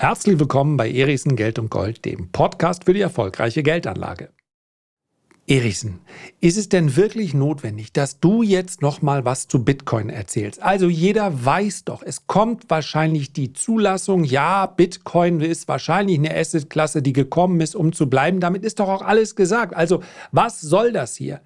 Herzlich 0.00 0.38
willkommen 0.38 0.76
bei 0.76 0.88
Erichsen 0.88 1.34
Geld 1.34 1.58
und 1.58 1.70
Gold, 1.70 2.04
dem 2.04 2.30
Podcast 2.30 2.84
für 2.84 2.94
die 2.94 3.00
erfolgreiche 3.00 3.64
Geldanlage. 3.64 4.28
Erichsen, 5.48 5.98
ist 6.40 6.56
es 6.56 6.68
denn 6.68 6.94
wirklich 6.94 7.34
notwendig, 7.34 7.92
dass 7.92 8.20
du 8.20 8.44
jetzt 8.44 8.80
noch 8.80 9.02
mal 9.02 9.24
was 9.24 9.48
zu 9.48 9.64
Bitcoin 9.64 10.08
erzählst? 10.08 10.62
Also 10.62 10.88
jeder 10.88 11.44
weiß 11.44 11.82
doch, 11.82 12.04
es 12.04 12.28
kommt 12.28 12.70
wahrscheinlich 12.70 13.32
die 13.32 13.52
Zulassung. 13.54 14.22
Ja, 14.22 14.66
Bitcoin 14.66 15.40
ist 15.40 15.66
wahrscheinlich 15.66 16.18
eine 16.18 16.32
Assetklasse, 16.32 17.02
die 17.02 17.12
gekommen 17.12 17.60
ist, 17.60 17.74
um 17.74 17.92
zu 17.92 18.08
bleiben. 18.08 18.38
Damit 18.38 18.62
ist 18.62 18.78
doch 18.78 18.88
auch 18.88 19.02
alles 19.02 19.34
gesagt. 19.34 19.74
Also 19.74 20.04
was 20.30 20.60
soll 20.60 20.92
das 20.92 21.16
hier? 21.16 21.40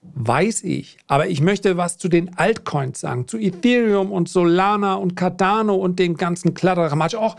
Weiß 0.00 0.62
ich, 0.62 0.98
aber 1.08 1.28
ich 1.28 1.40
möchte 1.40 1.76
was 1.76 1.98
zu 1.98 2.08
den 2.08 2.36
Altcoins 2.36 3.00
sagen, 3.00 3.26
zu 3.26 3.36
Ethereum 3.36 4.12
und 4.12 4.28
Solana 4.28 4.94
und 4.94 5.16
Cardano 5.16 5.74
und 5.74 5.98
dem 5.98 6.16
ganzen 6.16 6.54
Kladderamatsch. 6.54 7.16
Auch 7.16 7.36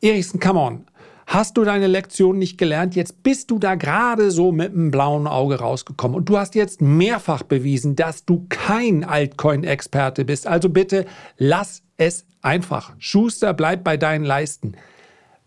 Erichsen, 0.00 0.38
come 0.38 0.60
on. 0.60 0.84
Hast 1.26 1.56
du 1.56 1.64
deine 1.64 1.86
Lektion 1.86 2.38
nicht 2.38 2.58
gelernt? 2.58 2.94
Jetzt 2.94 3.22
bist 3.22 3.50
du 3.50 3.58
da 3.58 3.76
gerade 3.76 4.30
so 4.30 4.52
mit 4.52 4.72
einem 4.72 4.90
blauen 4.90 5.26
Auge 5.26 5.60
rausgekommen. 5.60 6.16
Und 6.16 6.28
du 6.28 6.36
hast 6.36 6.54
jetzt 6.54 6.82
mehrfach 6.82 7.42
bewiesen, 7.42 7.96
dass 7.96 8.26
du 8.26 8.44
kein 8.48 9.04
Altcoin-Experte 9.04 10.24
bist. 10.24 10.46
Also 10.46 10.68
bitte 10.68 11.06
lass 11.38 11.82
es 11.96 12.26
einfach. 12.42 12.92
Schuster, 12.98 13.54
bleib 13.54 13.84
bei 13.84 13.96
deinen 13.96 14.24
Leisten. 14.24 14.74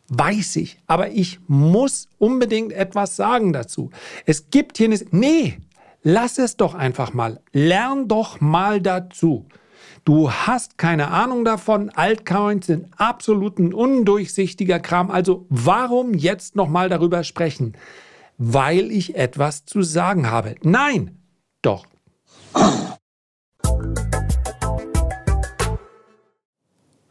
Weiß 0.08 0.56
ich, 0.56 0.78
aber 0.88 1.12
ich 1.12 1.40
muss 1.48 2.08
unbedingt 2.20 2.72
etwas 2.74 3.16
sagen 3.16 3.54
dazu. 3.54 3.90
Es 4.26 4.50
gibt 4.50 4.78
hier 4.78 4.88
eine. 4.88 5.00
Nee, 5.12 5.58
Lass 6.08 6.38
es 6.38 6.56
doch 6.56 6.76
einfach 6.76 7.14
mal. 7.14 7.42
Lern 7.52 8.08
doch 8.08 8.40
mal 8.40 8.80
dazu. 8.80 9.48
Du 10.04 10.32
hast 10.32 10.78
keine 10.78 11.10
Ahnung 11.10 11.44
davon. 11.44 11.90
Altcoins 11.90 12.68
sind 12.68 12.90
absolut 12.96 13.58
ein 13.58 13.74
undurchsichtiger 13.74 14.80
Kram. 14.80 15.10
Also 15.10 15.48
warum 15.50 16.14
jetzt 16.14 16.56
noch 16.56 16.70
mal 16.70 16.90
darüber 16.90 17.24
sprechen? 17.24 17.74
Weil 18.38 18.92
ich 18.92 19.16
etwas 19.16 19.66
zu 19.66 19.82
sagen 19.82 20.30
habe. 20.30 20.54
Nein, 20.62 21.18
doch. 21.64 21.88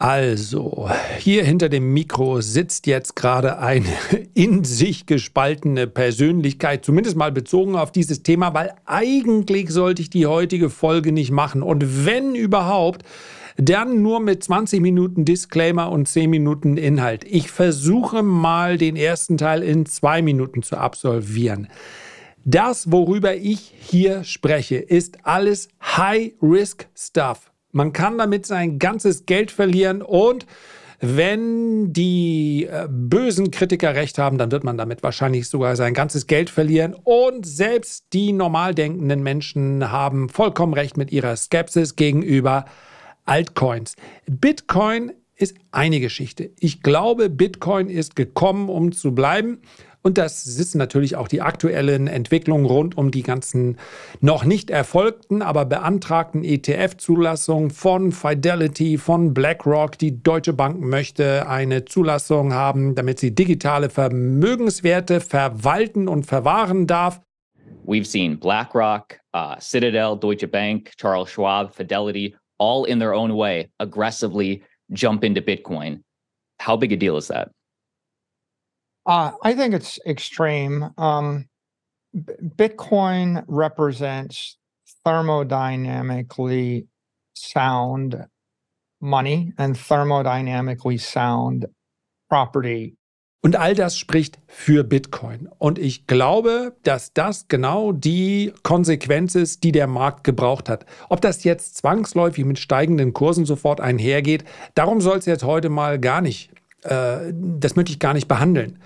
Also, 0.06 0.91
hier 1.19 1.44
hinter 1.44 1.70
dem 1.70 1.94
Mikro 1.94 2.42
sitzt 2.42 2.86
jetzt 2.86 3.16
gerade 3.16 3.58
eine 3.58 3.88
in 4.34 4.62
sich 4.62 5.06
gespaltene 5.06 5.86
Persönlichkeit, 5.86 6.84
zumindest 6.84 7.16
mal 7.16 7.33
bezogen 7.33 7.74
auf 7.74 7.91
dieses 7.91 8.22
Thema, 8.22 8.52
weil 8.52 8.74
eigentlich 8.84 9.70
sollte 9.70 10.02
ich 10.02 10.11
die 10.11 10.27
heutige 10.27 10.69
Folge 10.69 11.11
nicht 11.11 11.30
machen. 11.30 11.62
Und 11.62 12.05
wenn 12.05 12.34
überhaupt, 12.34 13.02
dann 13.56 14.02
nur 14.02 14.20
mit 14.20 14.44
20 14.44 14.83
Minuten 14.83 15.24
Disclaimer 15.24 15.91
und 15.91 16.06
10 16.06 16.28
Minuten 16.28 16.77
Inhalt. 16.77 17.24
Ich 17.24 17.50
versuche 17.50 18.22
mal 18.22 18.77
den 18.77 18.96
ersten 18.96 19.39
Teil 19.39 19.62
in 19.62 19.86
zwei 19.86 20.20
Minuten 20.20 20.62
zu 20.62 20.77
absolvieren. 20.77 21.68
Das, 22.44 22.92
worüber 22.92 23.36
ich 23.36 23.72
hier 23.80 24.22
spreche, 24.22 24.77
ist 24.77 25.24
alles 25.24 25.70
High-Risk-Stuff. 25.80 27.53
Man 27.75 27.92
kann 27.92 28.19
damit 28.19 28.47
sein 28.47 28.78
ganzes 28.78 29.27
Geld 29.27 29.50
verlieren 29.50 30.00
und 30.00 30.47
wenn 31.00 31.92
die 31.92 32.69
äh, 32.70 32.86
bösen 32.89 33.50
Kritiker 33.50 33.94
recht 33.94 34.17
haben, 34.17 34.39
dann 34.39 34.53
wird 34.53 34.64
man 34.64 34.78
damit 34.78 35.03
wahrscheinlich 35.03 35.48
sogar 35.48 35.77
sein 35.77 35.92
ganzes 35.92 36.27
Geld 36.27 36.50
verlieren. 36.50 36.95
Und 36.95 37.45
selbst 37.45 38.06
die 38.12 38.33
normal 38.33 38.75
denkenden 38.75 39.22
Menschen 39.22 39.91
haben 39.91 40.28
vollkommen 40.28 40.72
recht 40.72 40.97
mit 40.97 41.12
ihrer 41.12 41.36
Skepsis 41.36 41.97
gegenüber 41.97 42.64
Altcoins. 43.25 43.97
Bitcoin 44.27 45.12
ist 45.34 45.56
eine 45.72 45.98
Geschichte. 46.00 46.52
Ich 46.61 46.80
glaube, 46.80 47.28
Bitcoin 47.28 47.89
ist 47.89 48.14
gekommen, 48.17 48.69
um 48.69 48.92
zu 48.92 49.14
bleiben. 49.14 49.62
Und 50.06 50.19
das 50.19 50.44
sitzen 50.44 50.77
natürlich 50.77 51.16
auch 51.16 51.28
die 51.28 51.41
aktuellen 51.41 52.08
Entwicklungen 52.08 52.67
rund 52.67 52.98
um 52.98 53.11
die 53.11 53.23
ganzen 53.23 53.78
noch 54.20 54.45
nicht 54.45 54.68
erfolgten, 54.68 55.40
aber 55.40 55.64
beantragten 55.64 56.45
ETF-Zulassungen 56.45 57.70
von 57.70 58.12
Fidelity, 58.12 58.98
von 58.98 59.33
BlackRock. 59.33 59.96
Die 59.96 60.23
Deutsche 60.23 60.52
Bank 60.52 60.78
möchte 60.78 61.48
eine 61.48 61.86
Zulassung 61.86 62.52
haben, 62.52 62.95
damit 62.95 63.18
sie 63.18 63.34
digitale 63.34 63.89
Vermögenswerte 63.89 65.20
verwalten 65.20 66.07
und 66.07 66.27
verwahren 66.27 66.86
darf. 66.86 67.23
We've 67.86 68.05
seen 68.05 68.39
BlackRock, 68.39 69.18
uh, 69.34 69.57
Citadel, 69.58 70.18
Deutsche 70.18 70.48
Bank, 70.48 70.92
Charles 70.98 71.30
Schwab, 71.30 71.74
Fidelity, 71.74 72.36
all 72.58 72.84
in 72.84 72.98
their 72.98 73.14
own 73.14 73.34
way 73.34 73.70
aggressively 73.78 74.62
jump 74.92 75.24
into 75.24 75.40
Bitcoin. 75.40 76.02
How 76.61 76.77
big 76.77 76.92
a 76.92 76.96
deal 76.96 77.17
is 77.17 77.28
that? 77.28 77.53
Uh, 79.06 79.32
I 79.42 79.54
think 79.54 79.74
it's 79.74 79.98
extreme. 80.06 80.90
Um, 80.96 81.46
Bitcoin 82.14 83.44
represents 83.48 84.56
thermodynamically 85.04 86.86
sound 87.34 88.26
money 89.00 89.52
and 89.58 89.76
thermodynamically 89.76 90.98
sound 90.98 91.66
property. 92.30 92.96
Und 93.42 93.56
all 93.56 93.74
das 93.74 93.98
spricht 93.98 94.38
für 94.46 94.84
Bitcoin. 94.84 95.50
Und 95.58 95.78
ich 95.78 96.06
glaube, 96.06 96.74
dass 96.82 97.12
das 97.12 97.46
genau 97.46 97.92
die 97.92 98.54
Konsequenz 98.62 99.34
ist, 99.34 99.64
die 99.64 99.72
der 99.72 99.86
Markt 99.86 100.24
gebraucht 100.24 100.70
hat. 100.70 100.86
Ob 101.10 101.20
das 101.20 101.44
jetzt 101.44 101.76
zwangsläufig 101.76 102.46
mit 102.46 102.58
steigenden 102.58 103.12
Kursen 103.12 103.44
sofort 103.44 103.82
einhergeht, 103.82 104.44
darum 104.74 105.02
soll 105.02 105.18
es 105.18 105.26
jetzt 105.26 105.44
heute 105.44 105.68
mal 105.68 105.98
gar 106.00 106.22
nicht 106.22 106.52
äh, 106.84 107.33
das 107.33 107.77
möchte 107.77 107.92
ich 107.92 107.98
gar 107.98 108.14
nicht 108.14 108.28
behandeln. 108.28 108.78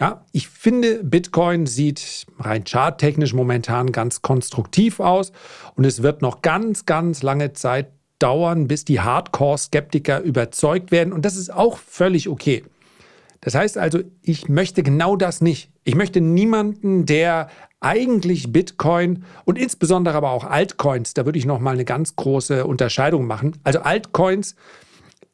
Ja, 0.00 0.24
ich 0.32 0.48
finde, 0.48 1.04
Bitcoin 1.04 1.66
sieht 1.66 2.26
rein 2.38 2.64
charttechnisch 2.64 3.34
momentan 3.34 3.92
ganz 3.92 4.22
konstruktiv 4.22 5.00
aus 5.00 5.32
und 5.76 5.84
es 5.84 6.02
wird 6.02 6.22
noch 6.22 6.42
ganz, 6.42 6.86
ganz 6.86 7.22
lange 7.22 7.52
Zeit 7.52 7.92
dauern, 8.18 8.68
bis 8.68 8.84
die 8.84 9.00
Hardcore-Skeptiker 9.00 10.20
überzeugt 10.20 10.90
werden 10.90 11.12
und 11.12 11.24
das 11.24 11.36
ist 11.36 11.52
auch 11.52 11.78
völlig 11.78 12.28
okay. 12.28 12.64
Das 13.42 13.54
heißt 13.54 13.76
also, 13.76 14.00
ich 14.22 14.48
möchte 14.48 14.82
genau 14.82 15.16
das 15.16 15.40
nicht. 15.40 15.70
Ich 15.84 15.96
möchte 15.96 16.20
niemanden, 16.20 17.06
der 17.06 17.48
eigentlich 17.80 18.52
Bitcoin 18.52 19.24
und 19.44 19.58
insbesondere 19.58 20.16
aber 20.16 20.30
auch 20.30 20.44
Altcoins, 20.44 21.14
da 21.14 21.26
würde 21.26 21.38
ich 21.38 21.46
noch 21.46 21.58
mal 21.58 21.74
eine 21.74 21.84
ganz 21.84 22.14
große 22.14 22.64
Unterscheidung 22.64 23.26
machen. 23.26 23.56
Also 23.64 23.80
Altcoins 23.80 24.54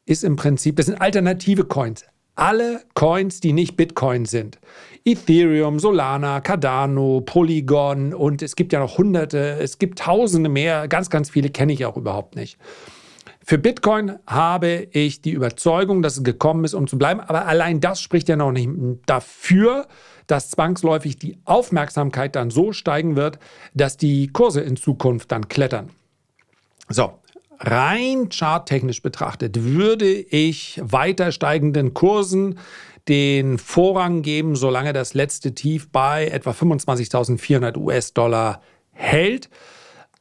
ist 0.09 0.23
im 0.23 0.35
Prinzip, 0.35 0.75
das 0.75 0.87
sind 0.87 0.99
alternative 0.99 1.65
Coins. 1.65 2.03
Alle 2.33 2.81
Coins, 2.95 3.41
die 3.41 3.53
nicht 3.53 3.77
Bitcoin 3.77 4.25
sind. 4.25 4.57
Ethereum, 5.05 5.77
Solana, 5.79 6.41
Cardano, 6.41 7.21
Polygon 7.21 8.13
und 8.13 8.41
es 8.41 8.55
gibt 8.55 8.73
ja 8.73 8.79
noch 8.79 8.97
hunderte, 8.97 9.59
es 9.59 9.77
gibt 9.77 9.99
tausende 9.99 10.49
mehr, 10.49 10.87
ganz, 10.87 11.09
ganz 11.09 11.29
viele 11.29 11.49
kenne 11.49 11.73
ich 11.73 11.85
auch 11.85 11.95
überhaupt 11.95 12.35
nicht. 12.35 12.57
Für 13.45 13.57
Bitcoin 13.57 14.17
habe 14.25 14.87
ich 14.91 15.21
die 15.21 15.31
Überzeugung, 15.31 16.01
dass 16.01 16.17
es 16.17 16.23
gekommen 16.23 16.63
ist, 16.63 16.73
um 16.73 16.87
zu 16.87 16.97
bleiben, 16.97 17.19
aber 17.19 17.45
allein 17.45 17.79
das 17.79 18.01
spricht 18.01 18.29
ja 18.29 18.35
noch 18.35 18.51
nicht 18.51 18.69
dafür, 19.05 19.87
dass 20.25 20.49
zwangsläufig 20.49 21.19
die 21.19 21.37
Aufmerksamkeit 21.45 22.35
dann 22.35 22.49
so 22.49 22.71
steigen 22.71 23.15
wird, 23.15 23.37
dass 23.73 23.97
die 23.97 24.27
Kurse 24.27 24.61
in 24.61 24.75
Zukunft 24.75 25.31
dann 25.31 25.47
klettern. 25.49 25.89
So, 26.87 27.13
rein 27.59 28.29
charttechnisch 28.29 29.01
betrachtet 29.01 29.63
würde 29.63 30.09
ich 30.09 30.79
weiter 30.83 31.31
steigenden 31.31 31.93
Kursen 31.93 32.59
den 33.07 33.57
Vorrang 33.57 34.21
geben, 34.21 34.55
solange 34.55 34.93
das 34.93 35.13
letzte 35.13 35.53
Tief 35.55 35.89
bei 35.91 36.27
etwa 36.27 36.51
25.400 36.51 37.77
US-Dollar 37.77 38.61
hält. 38.91 39.49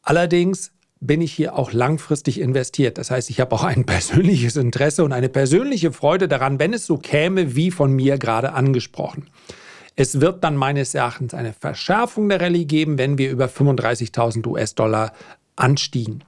Allerdings 0.02 0.72
bin 1.00 1.20
ich 1.20 1.32
hier 1.32 1.56
auch 1.56 1.72
langfristig 1.72 2.40
investiert. 2.40 2.98
Das 2.98 3.10
heißt, 3.10 3.30
ich 3.30 3.40
habe 3.40 3.54
auch 3.54 3.64
ein 3.64 3.84
persönliches 3.86 4.56
Interesse 4.56 5.04
und 5.04 5.12
eine 5.12 5.28
persönliche 5.28 5.92
Freude 5.92 6.28
daran, 6.28 6.58
wenn 6.58 6.72
es 6.72 6.86
so 6.86 6.96
käme, 6.96 7.54
wie 7.54 7.70
von 7.70 7.92
mir 7.92 8.18
gerade 8.18 8.52
angesprochen. 8.52 9.28
Es 9.94 10.20
wird 10.20 10.44
dann 10.44 10.56
meines 10.56 10.94
Erachtens 10.94 11.34
eine 11.34 11.52
Verschärfung 11.52 12.28
der 12.28 12.40
Rallye 12.40 12.64
geben, 12.64 12.98
wenn 12.98 13.18
wir 13.18 13.30
über 13.30 13.46
35.000 13.46 14.46
US-Dollar 14.46 15.12
anstiegen. 15.56 16.24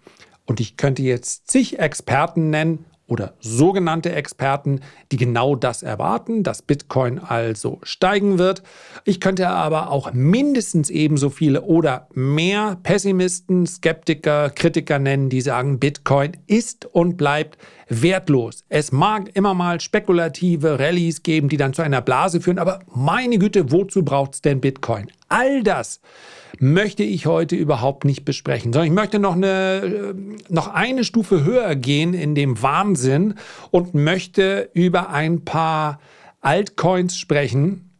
Und 0.50 0.58
ich 0.58 0.76
könnte 0.76 1.02
jetzt 1.02 1.46
zig 1.46 1.78
Experten 1.78 2.50
nennen 2.50 2.84
oder 3.06 3.34
sogenannte 3.38 4.10
Experten, 4.10 4.80
die 5.12 5.16
genau 5.16 5.54
das 5.54 5.84
erwarten, 5.84 6.42
dass 6.42 6.62
Bitcoin 6.62 7.20
also 7.20 7.78
steigen 7.84 8.40
wird. 8.40 8.64
Ich 9.04 9.20
könnte 9.20 9.46
aber 9.46 9.92
auch 9.92 10.12
mindestens 10.12 10.90
ebenso 10.90 11.30
viele 11.30 11.62
oder 11.62 12.08
mehr 12.14 12.78
Pessimisten, 12.82 13.64
Skeptiker, 13.64 14.50
Kritiker 14.50 14.98
nennen, 14.98 15.28
die 15.28 15.40
sagen, 15.40 15.78
Bitcoin 15.78 16.32
ist 16.48 16.84
und 16.84 17.16
bleibt 17.16 17.56
wertlos. 17.88 18.64
Es 18.68 18.90
mag 18.90 19.30
immer 19.34 19.54
mal 19.54 19.78
spekulative 19.78 20.80
Rallyes 20.80 21.22
geben, 21.22 21.48
die 21.48 21.58
dann 21.58 21.74
zu 21.74 21.82
einer 21.82 22.02
Blase 22.02 22.40
führen, 22.40 22.58
aber 22.58 22.80
meine 22.92 23.38
Güte, 23.38 23.70
wozu 23.70 24.04
braucht 24.04 24.34
es 24.34 24.42
denn 24.42 24.60
Bitcoin? 24.60 25.12
All 25.28 25.62
das 25.62 26.00
möchte 26.58 27.02
ich 27.02 27.26
heute 27.26 27.56
überhaupt 27.56 28.04
nicht 28.04 28.24
besprechen, 28.24 28.72
sondern 28.72 28.88
ich 28.88 28.94
möchte 28.94 29.18
noch 29.18 29.34
eine, 29.34 29.82
äh, 29.82 30.14
noch 30.48 30.68
eine 30.68 31.04
Stufe 31.04 31.44
höher 31.44 31.74
gehen 31.76 32.14
in 32.14 32.34
dem 32.34 32.62
Wahnsinn 32.62 33.34
und 33.70 33.94
möchte 33.94 34.70
über 34.74 35.10
ein 35.10 35.44
paar 35.44 36.00
Altcoins 36.40 37.18
sprechen, 37.18 37.90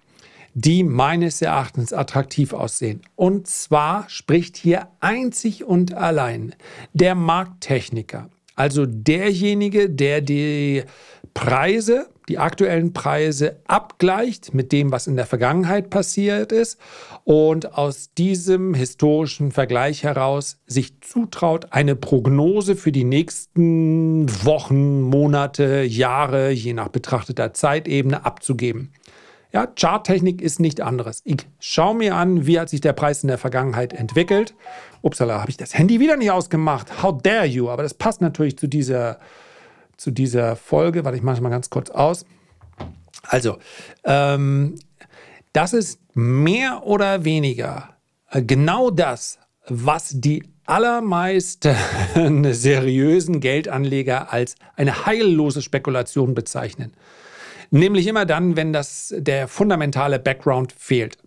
die 0.54 0.82
meines 0.82 1.40
Erachtens 1.42 1.92
attraktiv 1.92 2.52
aussehen. 2.52 3.02
Und 3.14 3.46
zwar 3.46 4.08
spricht 4.08 4.56
hier 4.56 4.88
einzig 5.00 5.64
und 5.64 5.94
allein 5.94 6.54
der 6.92 7.14
Markttechniker, 7.14 8.30
also 8.56 8.84
derjenige, 8.86 9.88
der 9.88 10.20
die 10.20 10.82
Preise, 11.34 12.08
die 12.30 12.38
aktuellen 12.38 12.92
Preise 12.92 13.60
abgleicht 13.66 14.54
mit 14.54 14.70
dem, 14.70 14.92
was 14.92 15.08
in 15.08 15.16
der 15.16 15.26
Vergangenheit 15.26 15.90
passiert 15.90 16.52
ist 16.52 16.78
und 17.24 17.76
aus 17.76 18.14
diesem 18.14 18.72
historischen 18.72 19.50
Vergleich 19.50 20.04
heraus 20.04 20.60
sich 20.66 21.00
zutraut, 21.00 21.72
eine 21.72 21.96
Prognose 21.96 22.76
für 22.76 22.92
die 22.92 23.02
nächsten 23.02 24.28
Wochen, 24.44 25.00
Monate, 25.02 25.82
Jahre, 25.82 26.50
je 26.52 26.72
nach 26.72 26.88
betrachteter 26.88 27.52
Zeitebene 27.52 28.24
abzugeben. 28.24 28.92
Ja, 29.52 29.66
Charttechnik 29.66 30.40
ist 30.40 30.60
nicht 30.60 30.80
anderes. 30.80 31.22
Ich 31.24 31.48
schaue 31.58 31.96
mir 31.96 32.14
an, 32.14 32.46
wie 32.46 32.60
hat 32.60 32.68
sich 32.68 32.80
der 32.80 32.92
Preis 32.92 33.24
in 33.24 33.28
der 33.28 33.38
Vergangenheit 33.38 33.92
entwickelt. 33.92 34.54
Upsala, 35.02 35.40
habe 35.40 35.50
ich 35.50 35.56
das 35.56 35.76
Handy 35.76 35.98
wieder 35.98 36.16
nicht 36.16 36.30
ausgemacht. 36.30 37.02
How 37.02 37.20
dare 37.20 37.46
you? 37.46 37.68
Aber 37.68 37.82
das 37.82 37.94
passt 37.94 38.20
natürlich 38.20 38.56
zu 38.56 38.68
dieser 38.68 39.18
zu 40.00 40.10
dieser 40.10 40.56
Folge. 40.56 41.04
Warte, 41.04 41.18
ich 41.18 41.22
mache 41.22 41.36
es 41.36 41.40
mal 41.42 41.50
ganz 41.50 41.68
kurz 41.68 41.90
aus. 41.90 42.24
Also, 43.22 43.58
ähm, 44.04 44.76
das 45.52 45.74
ist 45.74 46.00
mehr 46.14 46.86
oder 46.86 47.24
weniger 47.24 47.90
äh, 48.30 48.42
genau 48.42 48.90
das, 48.90 49.38
was 49.68 50.12
die 50.14 50.42
allermeisten 50.64 51.74
seriösen 52.52 53.40
Geldanleger 53.40 54.32
als 54.32 54.54
eine 54.76 55.04
heillose 55.04 55.60
Spekulation 55.60 56.34
bezeichnen. 56.34 56.92
Nämlich 57.70 58.06
immer 58.06 58.24
dann, 58.24 58.56
wenn 58.56 58.72
das 58.72 59.14
der 59.16 59.48
fundamentale 59.48 60.18
Background 60.18 60.72
fehlt. 60.72 61.18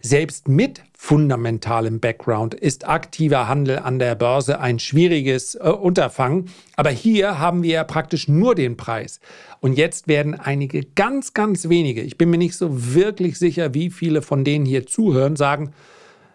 Selbst 0.00 0.48
mit 0.48 0.82
fundamentalem 1.06 2.00
Background 2.00 2.52
ist 2.52 2.88
aktiver 2.88 3.46
Handel 3.46 3.78
an 3.78 4.00
der 4.00 4.16
Börse 4.16 4.58
ein 4.58 4.80
schwieriges 4.80 5.54
äh, 5.54 5.68
Unterfangen. 5.68 6.50
Aber 6.74 6.90
hier 6.90 7.38
haben 7.38 7.62
wir 7.62 7.74
ja 7.74 7.84
praktisch 7.84 8.26
nur 8.26 8.56
den 8.56 8.76
Preis. 8.76 9.20
Und 9.60 9.74
jetzt 9.74 10.08
werden 10.08 10.34
einige 10.34 10.82
ganz, 10.82 11.32
ganz 11.32 11.68
wenige, 11.68 12.00
ich 12.00 12.18
bin 12.18 12.30
mir 12.30 12.38
nicht 12.38 12.56
so 12.56 12.94
wirklich 12.94 13.38
sicher, 13.38 13.72
wie 13.72 13.90
viele 13.90 14.20
von 14.20 14.42
denen 14.42 14.66
hier 14.66 14.84
zuhören, 14.84 15.36
sagen, 15.36 15.72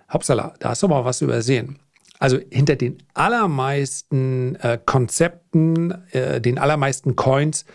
Hauptsache, 0.09 0.53
da 0.59 0.69
hast 0.69 0.81
du 0.83 0.87
mal 0.87 1.03
was 1.03 1.21
übersehen. 1.21 1.77
Also 2.19 2.39
hinter 2.49 2.77
den 2.77 2.97
allermeisten 3.13 4.55
äh, 4.55 4.79
Konzepten, 4.85 5.93
äh, 6.11 6.39
den 6.39 6.57
allermeisten 6.57 7.17
Coins 7.17 7.65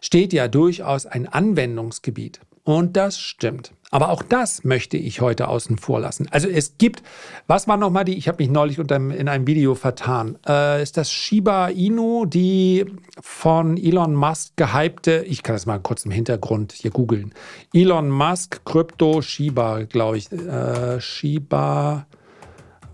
steht 0.00 0.32
ja 0.32 0.48
durchaus 0.48 1.04
ein 1.04 1.28
Anwendungsgebiet. 1.28 2.40
Und 2.64 2.96
das 2.96 3.20
stimmt. 3.20 3.72
Aber 3.90 4.10
auch 4.10 4.22
das 4.22 4.64
möchte 4.64 4.96
ich 4.96 5.20
heute 5.20 5.48
außen 5.48 5.78
vor 5.78 6.00
lassen. 6.00 6.26
Also 6.30 6.48
es 6.48 6.76
gibt, 6.78 7.02
was 7.46 7.68
war 7.68 7.76
nochmal 7.76 8.04
die, 8.04 8.16
ich 8.16 8.26
habe 8.26 8.42
mich 8.42 8.50
neulich 8.50 8.80
unter, 8.80 8.96
in 8.96 9.28
einem 9.28 9.46
Video 9.46 9.74
vertan, 9.74 10.38
äh, 10.46 10.82
ist 10.82 10.96
das 10.96 11.12
Shiba 11.12 11.68
Inu, 11.68 12.24
die 12.26 12.86
von 13.20 13.76
Elon 13.76 14.14
Musk 14.14 14.56
gehypte, 14.56 15.24
ich 15.26 15.42
kann 15.42 15.54
das 15.54 15.66
mal 15.66 15.78
kurz 15.78 16.04
im 16.04 16.10
Hintergrund 16.10 16.72
hier 16.72 16.90
googeln, 16.90 17.32
Elon 17.72 18.10
Musk, 18.10 18.64
Krypto, 18.64 19.22
Shiba, 19.22 19.84
glaube 19.84 20.18
ich, 20.18 20.32
äh, 20.32 21.00
Shiba, 21.00 22.06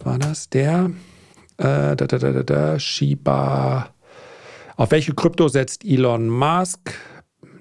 war 0.05 0.19
das 0.19 0.51
der? 0.51 0.91
Äh, 1.57 1.97
da, 1.97 2.07
da, 2.07 2.19
da, 2.19 2.33
da, 2.33 2.43
da, 2.43 2.79
Shiba, 2.79 3.89
auf 4.77 4.91
welche 4.91 5.15
Krypto 5.15 5.49
setzt 5.49 5.85
Elon 5.85 6.29
Musk? 6.29 6.95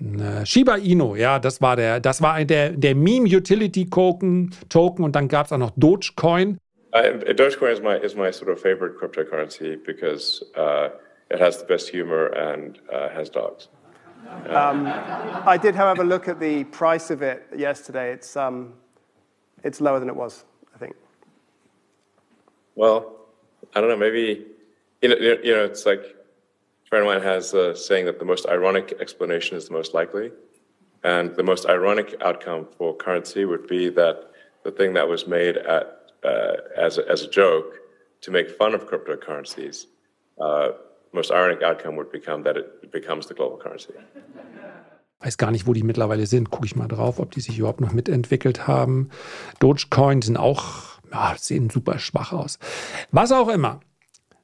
Äh, 0.01 0.45
Shiba 0.45 0.77
Inu, 0.77 1.15
ja, 1.15 1.37
das 1.39 1.61
war 1.61 1.75
der, 1.75 1.99
das 1.99 2.21
war 2.21 2.43
der, 2.43 2.71
der 2.71 2.95
Meme 2.95 3.27
Utility 3.27 3.89
Token, 3.89 4.51
Token 4.69 5.05
und 5.05 5.15
dann 5.15 5.27
gab 5.27 5.45
es 5.45 5.51
auch 5.51 5.57
noch 5.57 5.71
Dogecoin. 5.75 6.57
Uh, 6.93 7.33
Dogecoin 7.33 7.71
is 7.71 7.81
my 7.81 7.95
is 7.95 8.15
my 8.15 8.31
sort 8.31 8.49
of 8.51 8.59
favorite 8.59 8.97
cryptocurrency 8.97 9.77
because 9.77 10.43
uh, 10.57 10.89
it 11.29 11.39
has 11.39 11.59
the 11.59 11.65
best 11.65 11.87
humor 11.87 12.33
and 12.35 12.79
uh, 12.91 13.07
has 13.09 13.29
dogs. 13.29 13.69
Um, 14.49 14.87
I 15.45 15.57
did, 15.57 15.75
however, 15.75 16.03
look 16.03 16.27
at 16.27 16.39
the 16.39 16.65
price 16.65 17.09
of 17.09 17.21
it 17.21 17.47
yesterday. 17.55 18.11
It's 18.11 18.35
um, 18.35 18.73
it's 19.63 19.79
lower 19.79 19.99
than 19.99 20.09
it 20.09 20.15
was, 20.15 20.43
I 20.75 20.79
think. 20.79 20.95
Well, 22.75 23.05
I 23.73 23.79
don't 23.79 23.89
know. 23.89 23.97
Maybe 23.97 24.45
you 25.01 25.09
know, 25.09 25.15
you 25.15 25.53
know, 25.53 25.63
it's 25.63 25.85
like 25.85 26.15
friend 26.91 27.07
of 27.07 27.13
mine 27.13 27.23
has 27.23 27.53
a 27.53 27.73
saying 27.73 28.05
that 28.05 28.19
the 28.19 28.25
most 28.25 28.45
ironic 28.47 28.97
explanation 28.99 29.55
is 29.55 29.65
the 29.69 29.73
most 29.73 29.93
likely. 29.93 30.29
And 31.03 31.33
the 31.37 31.43
most 31.51 31.65
ironic 31.65 32.09
outcome 32.21 32.67
for 32.77 32.95
currency 32.95 33.45
would 33.45 33.65
be 33.65 33.89
that 34.01 34.17
the 34.65 34.71
thing 34.71 34.93
that 34.95 35.07
was 35.07 35.25
made 35.25 35.55
at, 35.55 36.11
uh, 36.23 36.57
as, 36.77 36.97
a, 36.97 37.09
as 37.09 37.21
a 37.23 37.29
joke 37.29 37.79
to 38.19 38.29
make 38.29 38.49
fun 38.51 38.75
of 38.75 38.87
cryptocurrencies, 38.89 39.85
uh, 40.39 40.71
most 41.13 41.31
ironic 41.31 41.63
outcome 41.63 41.95
would 41.95 42.11
become 42.11 42.43
that 42.43 42.57
it 42.57 42.91
becomes 42.91 43.25
the 43.27 43.33
global 43.33 43.57
currency. 43.57 43.93
Weiß 45.21 45.37
gar 45.37 45.51
nicht, 45.51 45.67
wo 45.67 45.73
die 45.73 45.83
mittlerweile 45.83 46.25
sind. 46.25 46.49
Gucke 46.49 46.65
ich 46.65 46.75
mal 46.75 46.87
drauf, 46.87 47.19
ob 47.19 47.31
die 47.31 47.41
sich 47.41 47.57
überhaupt 47.57 47.79
noch 47.79 47.93
mitentwickelt 47.93 48.67
haben. 48.67 49.11
Dogecoin 49.59 50.21
sind 50.23 50.35
auch, 50.35 50.99
ja, 51.11 51.35
sehen 51.37 51.69
super 51.69 51.99
schwach 51.99 52.33
aus. 52.33 52.59
Was 53.11 53.31
auch 53.31 53.47
immer. 53.47 53.79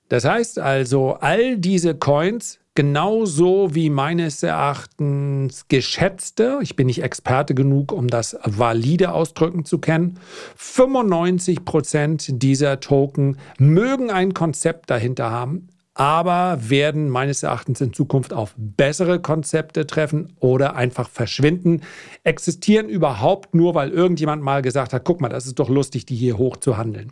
Das 0.10 0.24
heißt 0.24 0.60
also, 0.60 1.14
all 1.20 1.58
diese 1.58 1.94
Coins, 1.96 2.60
genauso 2.76 3.76
wie 3.76 3.90
meines 3.90 4.42
Erachtens 4.42 5.68
geschätzte, 5.68 6.60
ich 6.62 6.76
bin 6.76 6.88
nicht 6.88 7.04
Experte 7.04 7.54
genug, 7.54 7.92
um 7.92 8.08
das 8.08 8.38
valide 8.46 9.12
ausdrücken 9.12 9.66
zu 9.66 9.80
kennen, 9.80 10.20
95 10.56 11.66
Prozent 11.66 12.42
dieser 12.42 12.80
Token 12.80 13.38
mögen 13.58 14.10
ein 14.10 14.34
Konzept 14.34 14.90
dahinter 14.90 15.30
haben, 15.30 15.68
aber 15.94 16.60
werden 16.62 17.10
meines 17.10 17.42
Erachtens 17.44 17.82
in 17.82 17.92
Zukunft 17.92 18.32
auf 18.32 18.54
bessere 18.56 19.20
Konzepte 19.20 19.88
treffen 19.88 20.34
oder 20.40 20.76
einfach 20.76 21.10
verschwinden, 21.10 21.82
existieren 22.24 22.88
überhaupt 22.88 23.56
nur, 23.56 23.74
weil 23.74 23.90
irgendjemand 23.90 24.44
mal 24.44 24.62
gesagt 24.62 24.94
hat, 24.94 25.04
guck 25.04 25.20
mal, 25.20 25.30
das 25.30 25.48
ist 25.48 25.58
doch 25.60 25.70
lustig, 25.70 26.06
die 26.06 26.16
hier 26.16 26.38
hoch 26.38 26.58
zu 26.58 26.78
handeln. 26.78 27.12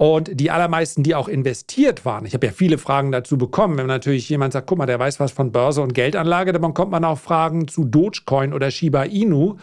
Und 0.00 0.30
die 0.40 0.50
allermeisten, 0.50 1.02
die 1.02 1.14
auch 1.14 1.28
investiert 1.28 2.06
waren, 2.06 2.24
ich 2.24 2.32
habe 2.32 2.46
ja 2.46 2.52
viele 2.54 2.78
Fragen 2.78 3.12
dazu 3.12 3.36
bekommen, 3.36 3.76
wenn 3.76 3.86
natürlich 3.86 4.30
jemand 4.30 4.54
sagt, 4.54 4.66
guck 4.66 4.78
mal, 4.78 4.86
der 4.86 4.98
weiß 4.98 5.20
was 5.20 5.30
von 5.30 5.52
Börse 5.52 5.82
und 5.82 5.92
Geldanlage, 5.92 6.54
dann 6.54 6.62
bekommt 6.62 6.90
man 6.90 7.04
auch 7.04 7.18
Fragen 7.18 7.68
zu 7.68 7.84
Dogecoin 7.84 8.54
oder 8.54 8.70
Shiba 8.70 9.02
Inu. 9.02 9.58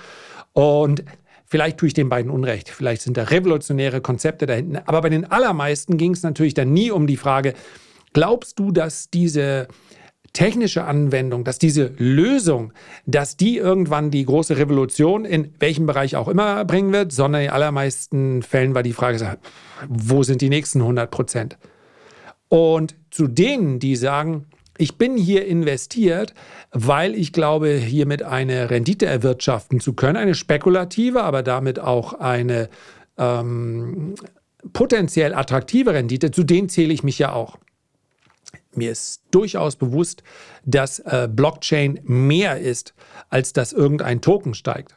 Und 0.53 1.03
Vielleicht 1.49 1.77
tue 1.77 1.87
ich 1.87 1.93
den 1.93 2.09
beiden 2.09 2.29
Unrecht. 2.29 2.69
Vielleicht 2.69 3.01
sind 3.01 3.15
da 3.15 3.23
revolutionäre 3.23 4.01
Konzepte 4.01 4.45
dahinten. 4.45 4.79
Aber 4.85 5.01
bei 5.01 5.07
den 5.07 5.31
allermeisten 5.31 5.97
ging 5.97 6.11
es 6.11 6.21
natürlich 6.21 6.53
dann 6.53 6.73
nie 6.73 6.91
um 6.91 7.07
die 7.07 7.15
Frage, 7.15 7.53
glaubst 8.11 8.59
du, 8.59 8.73
dass 8.73 9.09
diese 9.09 9.69
technische 10.33 10.83
Anwendung, 10.83 11.43
dass 11.43 11.59
diese 11.59 11.93
Lösung, 11.97 12.73
dass 13.05 13.37
die 13.37 13.57
irgendwann 13.57 14.11
die 14.11 14.25
große 14.25 14.57
Revolution 14.57 15.25
in 15.25 15.53
welchem 15.59 15.85
Bereich 15.85 16.15
auch 16.15 16.27
immer 16.27 16.65
bringen 16.65 16.93
wird, 16.93 17.11
sondern 17.11 17.43
in 17.43 17.49
allermeisten 17.49 18.43
Fällen 18.43 18.75
war 18.75 18.83
die 18.83 18.93
Frage, 18.93 19.37
wo 19.87 20.23
sind 20.23 20.41
die 20.41 20.49
nächsten 20.49 20.81
100 20.81 21.09
Prozent? 21.09 21.57
Und 22.49 22.95
zu 23.11 23.27
denen, 23.27 23.79
die 23.79 23.95
sagen, 23.95 24.45
ich 24.77 24.97
bin 24.97 25.17
hier 25.17 25.45
investiert, 25.45 26.33
weil 26.71 27.15
ich 27.15 27.33
glaube, 27.33 27.69
hiermit 27.73 28.23
eine 28.23 28.69
Rendite 28.69 29.05
erwirtschaften 29.05 29.79
zu 29.79 29.93
können, 29.93 30.17
eine 30.17 30.35
spekulative, 30.35 31.23
aber 31.23 31.41
damit 31.41 31.79
auch 31.79 32.13
eine 32.13 32.69
ähm, 33.17 34.15
potenziell 34.73 35.33
attraktive 35.33 35.93
Rendite, 35.93 36.31
zu 36.31 36.43
denen 36.43 36.69
zähle 36.69 36.93
ich 36.93 37.03
mich 37.03 37.19
ja 37.19 37.33
auch. 37.33 37.57
Mir 38.77 38.91
ist 38.91 39.23
durchaus 39.31 39.75
bewusst, 39.75 40.23
dass 40.65 40.99
äh, 40.99 41.27
Blockchain 41.29 41.99
mehr 42.03 42.59
ist, 42.59 42.93
als 43.29 43.53
dass 43.53 43.73
irgendein 43.73 44.21
Token 44.21 44.53
steigt. 44.53 44.95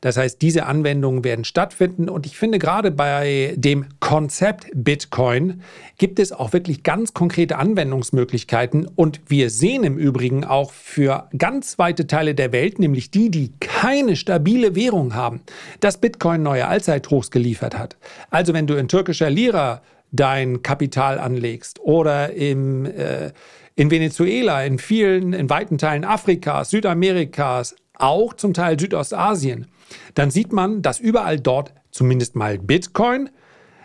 Das 0.00 0.16
heißt, 0.16 0.42
diese 0.42 0.66
Anwendungen 0.66 1.22
werden 1.22 1.44
stattfinden 1.44 2.08
und 2.08 2.26
ich 2.26 2.36
finde 2.36 2.58
gerade 2.58 2.90
bei 2.90 3.54
dem 3.56 3.86
Konzept 4.00 4.66
Bitcoin 4.74 5.62
gibt 5.96 6.18
es 6.18 6.32
auch 6.32 6.52
wirklich 6.52 6.82
ganz 6.82 7.14
konkrete 7.14 7.56
Anwendungsmöglichkeiten 7.56 8.86
und 8.86 9.20
wir 9.28 9.48
sehen 9.48 9.84
im 9.84 9.98
Übrigen 9.98 10.44
auch 10.44 10.72
für 10.72 11.28
ganz 11.38 11.78
weite 11.78 12.08
Teile 12.08 12.34
der 12.34 12.50
Welt, 12.50 12.80
nämlich 12.80 13.12
die, 13.12 13.30
die 13.30 13.52
keine 13.60 14.16
stabile 14.16 14.74
Währung 14.74 15.14
haben, 15.14 15.42
dass 15.78 15.98
Bitcoin 15.98 16.42
neue 16.42 16.66
Allzeithochs 16.66 17.30
geliefert 17.30 17.78
hat. 17.78 17.96
Also 18.30 18.54
wenn 18.54 18.66
du 18.66 18.74
in 18.74 18.88
türkischer 18.88 19.30
Lira 19.30 19.82
dein 20.12 20.62
Kapital 20.62 21.18
anlegst 21.18 21.80
oder 21.80 22.32
im, 22.32 22.84
äh, 22.86 23.32
in 23.74 23.90
Venezuela, 23.90 24.62
in 24.64 24.78
vielen, 24.78 25.32
in 25.32 25.50
weiten 25.50 25.78
Teilen 25.78 26.04
Afrikas, 26.04 26.70
Südamerikas, 26.70 27.74
auch 27.94 28.34
zum 28.34 28.54
Teil 28.54 28.78
Südostasien, 28.78 29.66
dann 30.14 30.30
sieht 30.30 30.52
man, 30.52 30.82
dass 30.82 31.00
überall 31.00 31.40
dort 31.40 31.74
zumindest 31.90 32.36
mal 32.36 32.58
Bitcoin 32.58 33.30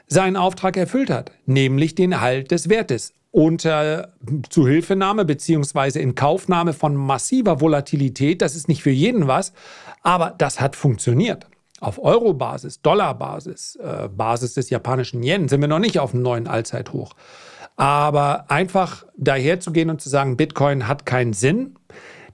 seinen 0.07 0.37
Auftrag 0.37 0.77
erfüllt 0.77 1.09
hat, 1.09 1.31
nämlich 1.45 1.95
den 1.95 2.11
Erhalt 2.11 2.51
des 2.51 2.69
Wertes. 2.69 3.13
unter 3.31 4.13
Zuhilfenahme 4.49 5.23
beziehungsweise 5.25 5.99
in 5.99 6.15
Kaufnahme 6.15 6.73
von 6.73 6.95
massiver 6.95 7.61
Volatilität. 7.61 8.41
Das 8.41 8.55
ist 8.55 8.67
nicht 8.67 8.81
für 8.81 8.89
jeden 8.89 9.27
was, 9.27 9.53
aber 10.01 10.33
das 10.37 10.59
hat 10.59 10.75
funktioniert. 10.75 11.45
Auf 11.79 12.03
Euro-Basis, 12.03 12.81
Dollar-Basis, 12.81 13.75
äh, 13.75 14.09
Basis 14.09 14.55
des 14.55 14.69
japanischen 14.69 15.23
Yen 15.23 15.47
sind 15.47 15.61
wir 15.61 15.67
noch 15.67 15.79
nicht 15.79 15.99
auf 15.99 16.13
einem 16.13 16.23
neuen 16.23 16.47
Allzeithoch. 16.47 17.13
Aber 17.75 18.49
einfach 18.49 19.05
daherzugehen 19.15 19.89
und 19.89 20.01
zu 20.01 20.09
sagen, 20.09 20.37
Bitcoin 20.37 20.87
hat 20.87 21.05
keinen 21.05 21.33
Sinn, 21.33 21.75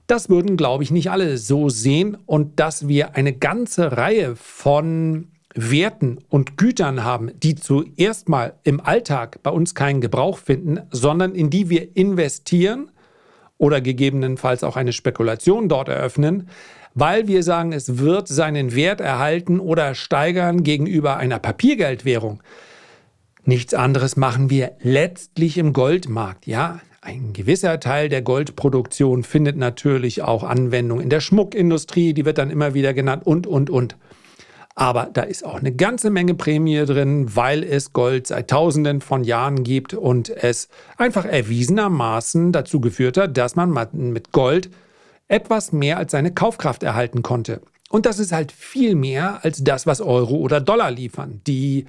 das 0.06 0.28
würden, 0.28 0.56
glaube 0.56 0.82
ich, 0.82 0.90
nicht 0.90 1.10
alle 1.10 1.38
so 1.38 1.68
sehen. 1.68 2.16
Und 2.26 2.60
dass 2.60 2.88
wir 2.88 3.14
eine 3.16 3.32
ganze 3.32 3.96
Reihe 3.96 4.36
von 4.36 5.28
Werten 5.54 6.18
und 6.28 6.56
Gütern 6.58 7.04
haben, 7.04 7.30
die 7.38 7.54
zuerst 7.54 8.28
mal 8.28 8.54
im 8.64 8.80
Alltag 8.80 9.42
bei 9.42 9.50
uns 9.50 9.74
keinen 9.74 10.00
Gebrauch 10.00 10.38
finden, 10.38 10.80
sondern 10.90 11.34
in 11.34 11.48
die 11.48 11.70
wir 11.70 11.96
investieren 11.96 12.90
oder 13.56 13.80
gegebenenfalls 13.80 14.64
auch 14.64 14.76
eine 14.76 14.92
Spekulation 14.92 15.68
dort 15.68 15.88
eröffnen, 15.88 16.48
weil 16.94 17.26
wir 17.28 17.42
sagen, 17.42 17.72
es 17.72 17.98
wird 17.98 18.28
seinen 18.28 18.74
Wert 18.74 19.00
erhalten 19.00 19.60
oder 19.60 19.94
steigern 19.94 20.62
gegenüber 20.62 21.16
einer 21.16 21.38
Papiergeldwährung. 21.38 22.42
Nichts 23.44 23.74
anderes 23.74 24.16
machen 24.16 24.48
wir 24.48 24.72
letztlich 24.80 25.58
im 25.58 25.72
Goldmarkt. 25.72 26.46
Ja, 26.46 26.80
ein 27.02 27.34
gewisser 27.34 27.80
Teil 27.80 28.08
der 28.08 28.22
Goldproduktion 28.22 29.24
findet 29.24 29.56
natürlich 29.56 30.22
auch 30.22 30.42
Anwendung 30.42 31.00
in 31.00 31.10
der 31.10 31.20
Schmuckindustrie, 31.20 32.14
die 32.14 32.24
wird 32.24 32.38
dann 32.38 32.50
immer 32.50 32.72
wieder 32.72 32.94
genannt 32.94 33.26
und, 33.26 33.46
und, 33.46 33.68
und. 33.68 33.96
Aber 34.76 35.10
da 35.12 35.22
ist 35.22 35.44
auch 35.44 35.60
eine 35.60 35.72
ganze 35.72 36.10
Menge 36.10 36.34
Prämie 36.34 36.84
drin, 36.84 37.36
weil 37.36 37.62
es 37.62 37.92
Gold 37.92 38.26
seit 38.26 38.48
Tausenden 38.48 39.02
von 39.02 39.22
Jahren 39.22 39.62
gibt 39.62 39.94
und 39.94 40.30
es 40.30 40.68
einfach 40.96 41.26
erwiesenermaßen 41.26 42.50
dazu 42.50 42.80
geführt 42.80 43.16
hat, 43.16 43.36
dass 43.36 43.54
man 43.54 43.70
mit 43.92 44.32
Gold 44.32 44.70
etwas 45.28 45.72
mehr 45.72 45.98
als 45.98 46.12
seine 46.12 46.32
Kaufkraft 46.32 46.82
erhalten 46.82 47.22
konnte. 47.22 47.60
Und 47.90 48.06
das 48.06 48.18
ist 48.18 48.32
halt 48.32 48.52
viel 48.52 48.94
mehr 48.94 49.44
als 49.44 49.62
das, 49.62 49.86
was 49.86 50.00
Euro 50.00 50.36
oder 50.36 50.60
Dollar 50.60 50.90
liefern. 50.90 51.40
Die 51.46 51.86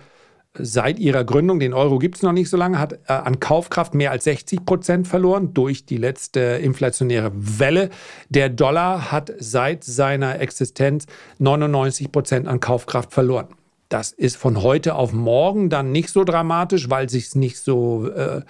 seit 0.58 1.00
ihrer 1.00 1.24
Gründung, 1.24 1.60
den 1.60 1.74
Euro 1.74 2.00
gibt 2.00 2.16
es 2.16 2.22
noch 2.22 2.32
nicht 2.32 2.50
so 2.50 2.58
lange, 2.58 2.80
hat 2.80 2.94
äh, 2.94 3.14
an 3.14 3.40
Kaufkraft 3.40 3.94
mehr 3.94 4.12
als 4.12 4.24
60 4.26 4.66
Prozent 4.66 5.08
verloren 5.08 5.54
durch 5.54 5.86
die 5.86 5.98
letzte 5.98 6.40
inflationäre 6.40 7.32
Welle. 7.34 7.90
Der 8.30 8.50
Dollar 8.50 9.12
hat 9.12 9.34
seit 9.38 9.84
seiner 9.84 10.40
Existenz 10.40 11.08
99 11.40 12.12
Prozent 12.12 12.48
an 12.48 12.60
Kaufkraft 12.60 13.14
verloren. 13.14 13.48
Das 13.90 14.12
ist 14.12 14.38
von 14.38 14.64
heute 14.64 14.96
auf 14.96 15.14
morgen 15.14 15.70
dann 15.70 15.92
nicht 15.92 16.10
so 16.10 16.24
dramatisch, 16.24 16.90
weil 16.90 17.10
sich 17.10 17.36
nicht 17.36 17.58
so 17.60 18.08
äh, 18.10 18.42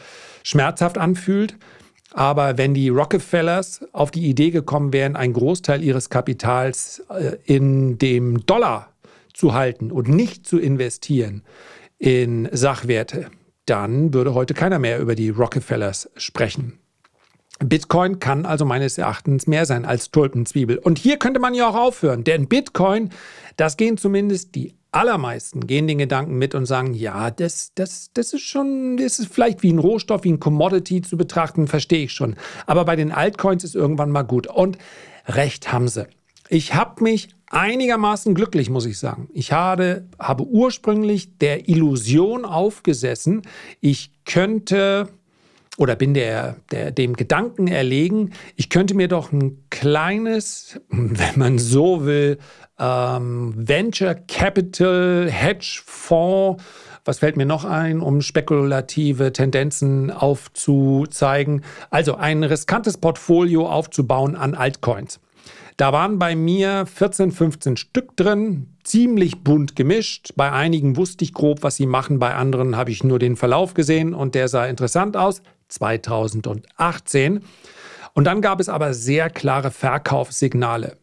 schmerzhaft 0.43 0.97
anfühlt. 0.97 1.57
Aber 2.13 2.57
wenn 2.57 2.73
die 2.73 2.89
Rockefellers 2.89 3.85
auf 3.91 4.11
die 4.11 4.27
Idee 4.27 4.51
gekommen 4.51 4.93
wären, 4.93 5.15
einen 5.15 5.33
Großteil 5.33 5.83
ihres 5.83 6.09
Kapitals 6.09 7.03
äh, 7.09 7.37
in 7.43 7.97
dem 7.97 8.45
Dollar 8.45 8.93
zu 9.33 9.53
halten 9.53 9.91
und 9.91 10.07
nicht 10.07 10.47
zu 10.47 10.59
investieren, 10.59 11.43
in 11.97 12.47
Sachwerte, 12.51 13.29
dann 13.65 14.13
würde 14.13 14.33
heute 14.33 14.53
keiner 14.53 14.79
mehr 14.79 14.99
über 14.99 15.15
die 15.15 15.29
Rockefellers 15.29 16.09
sprechen. 16.15 16.79
Bitcoin 17.59 18.19
kann 18.19 18.45
also 18.45 18.65
meines 18.65 18.97
Erachtens 18.97 19.47
mehr 19.47 19.65
sein 19.65 19.85
als 19.85 20.11
Tulpenzwiebel. 20.11 20.77
Und 20.77 20.99
hier 20.99 21.17
könnte 21.17 21.39
man 21.39 21.53
ja 21.53 21.69
auch 21.69 21.75
aufhören, 21.75 22.23
denn 22.23 22.47
Bitcoin, 22.47 23.11
das 23.55 23.77
gehen 23.77 23.97
zumindest 23.97 24.55
die 24.55 24.75
allermeisten, 24.95 25.67
gehen 25.67 25.87
den 25.87 25.97
Gedanken 25.97 26.37
mit 26.37 26.55
und 26.55 26.65
sagen, 26.65 26.93
ja, 26.93 27.29
das, 27.31 27.71
das, 27.75 28.11
das 28.13 28.33
ist 28.33 28.43
schon, 28.43 28.97
das 28.97 29.19
ist 29.19 29.33
vielleicht 29.33 29.61
wie 29.63 29.71
ein 29.71 29.79
Rohstoff, 29.79 30.23
wie 30.23 30.31
ein 30.31 30.39
Commodity 30.39 31.01
zu 31.01 31.17
betrachten, 31.17 31.67
verstehe 31.67 32.05
ich 32.05 32.13
schon. 32.13 32.35
Aber 32.65 32.85
bei 32.85 32.95
den 32.95 33.11
Altcoins 33.11 33.63
ist 33.63 33.75
irgendwann 33.75 34.11
mal 34.11 34.23
gut. 34.23 34.47
Und 34.47 34.77
recht 35.27 35.71
haben 35.71 35.87
sie. 35.87 36.07
Ich 36.49 36.73
habe 36.73 37.03
mich 37.03 37.29
einigermaßen 37.49 38.35
glücklich, 38.35 38.69
muss 38.69 38.85
ich 38.85 38.97
sagen. 38.97 39.29
Ich 39.33 39.51
habe, 39.51 40.05
habe 40.19 40.45
ursprünglich 40.45 41.37
der 41.37 41.67
Illusion 41.67 42.45
aufgesessen, 42.45 43.41
ich 43.81 44.11
könnte 44.25 45.09
oder 45.77 45.95
bin 45.95 46.13
der, 46.13 46.57
der, 46.71 46.91
dem 46.91 47.15
Gedanken 47.15 47.67
erlegen, 47.67 48.31
ich 48.55 48.69
könnte 48.69 48.93
mir 48.93 49.07
doch 49.07 49.31
ein 49.31 49.65
kleines, 49.69 50.79
wenn 50.89 51.37
man 51.37 51.59
so 51.59 52.05
will, 52.05 52.37
ähm, 52.79 53.53
Venture 53.55 54.15
Capital 54.15 55.29
Hedge 55.29 55.81
Fonds, 55.85 56.63
was 57.05 57.19
fällt 57.19 57.37
mir 57.37 57.45
noch 57.45 57.65
ein, 57.65 58.01
um 58.01 58.21
spekulative 58.21 59.31
Tendenzen 59.31 60.09
aufzuzeigen? 60.09 61.63
Also 61.91 62.15
ein 62.15 62.43
riskantes 62.43 62.97
Portfolio 62.97 63.69
aufzubauen 63.69 64.35
an 64.35 64.55
Altcoins. 64.55 65.19
Da 65.77 65.91
waren 65.91 66.19
bei 66.19 66.35
mir 66.35 66.85
14, 66.85 67.31
15 67.31 67.77
Stück 67.77 68.15
drin, 68.15 68.75
ziemlich 68.83 69.43
bunt 69.43 69.75
gemischt. 69.75 70.31
Bei 70.35 70.51
einigen 70.51 70.95
wusste 70.95 71.25
ich 71.25 71.33
grob, 71.33 71.63
was 71.63 71.75
sie 71.75 71.85
machen, 71.85 72.17
bei 72.17 72.33
anderen 72.33 72.77
habe 72.77 72.91
ich 72.91 73.03
nur 73.03 73.19
den 73.19 73.35
Verlauf 73.35 73.73
gesehen 73.73 74.13
und 74.13 74.35
der 74.35 74.47
sah 74.47 74.65
interessant 74.65 75.17
aus. 75.17 75.41
2018. 75.67 77.41
Und 78.13 78.23
dann 78.23 78.41
gab 78.41 78.59
es 78.59 78.69
aber 78.69 78.93
sehr 78.93 79.29
klare 79.29 79.71
Verkaufssignale. 79.71 80.97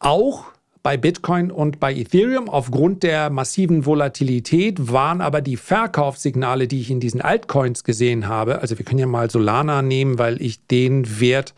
Auch 0.00 0.46
bei 0.82 0.96
Bitcoin 0.96 1.50
und 1.50 1.78
bei 1.78 1.94
Ethereum 1.94 2.48
aufgrund 2.48 3.02
der 3.02 3.30
massiven 3.30 3.84
Volatilität 3.84 4.90
waren 4.90 5.20
aber 5.20 5.40
die 5.42 5.56
Verkaufssignale, 5.56 6.68
die 6.68 6.80
ich 6.80 6.90
in 6.90 7.00
diesen 7.00 7.20
Altcoins 7.20 7.84
gesehen 7.84 8.28
habe, 8.28 8.60
also 8.60 8.78
wir 8.78 8.84
können 8.84 9.00
ja 9.00 9.06
mal 9.06 9.30
Solana 9.30 9.82
nehmen, 9.82 10.18
weil 10.18 10.40
ich 10.40 10.66
den 10.66 11.20
Wert 11.20 11.54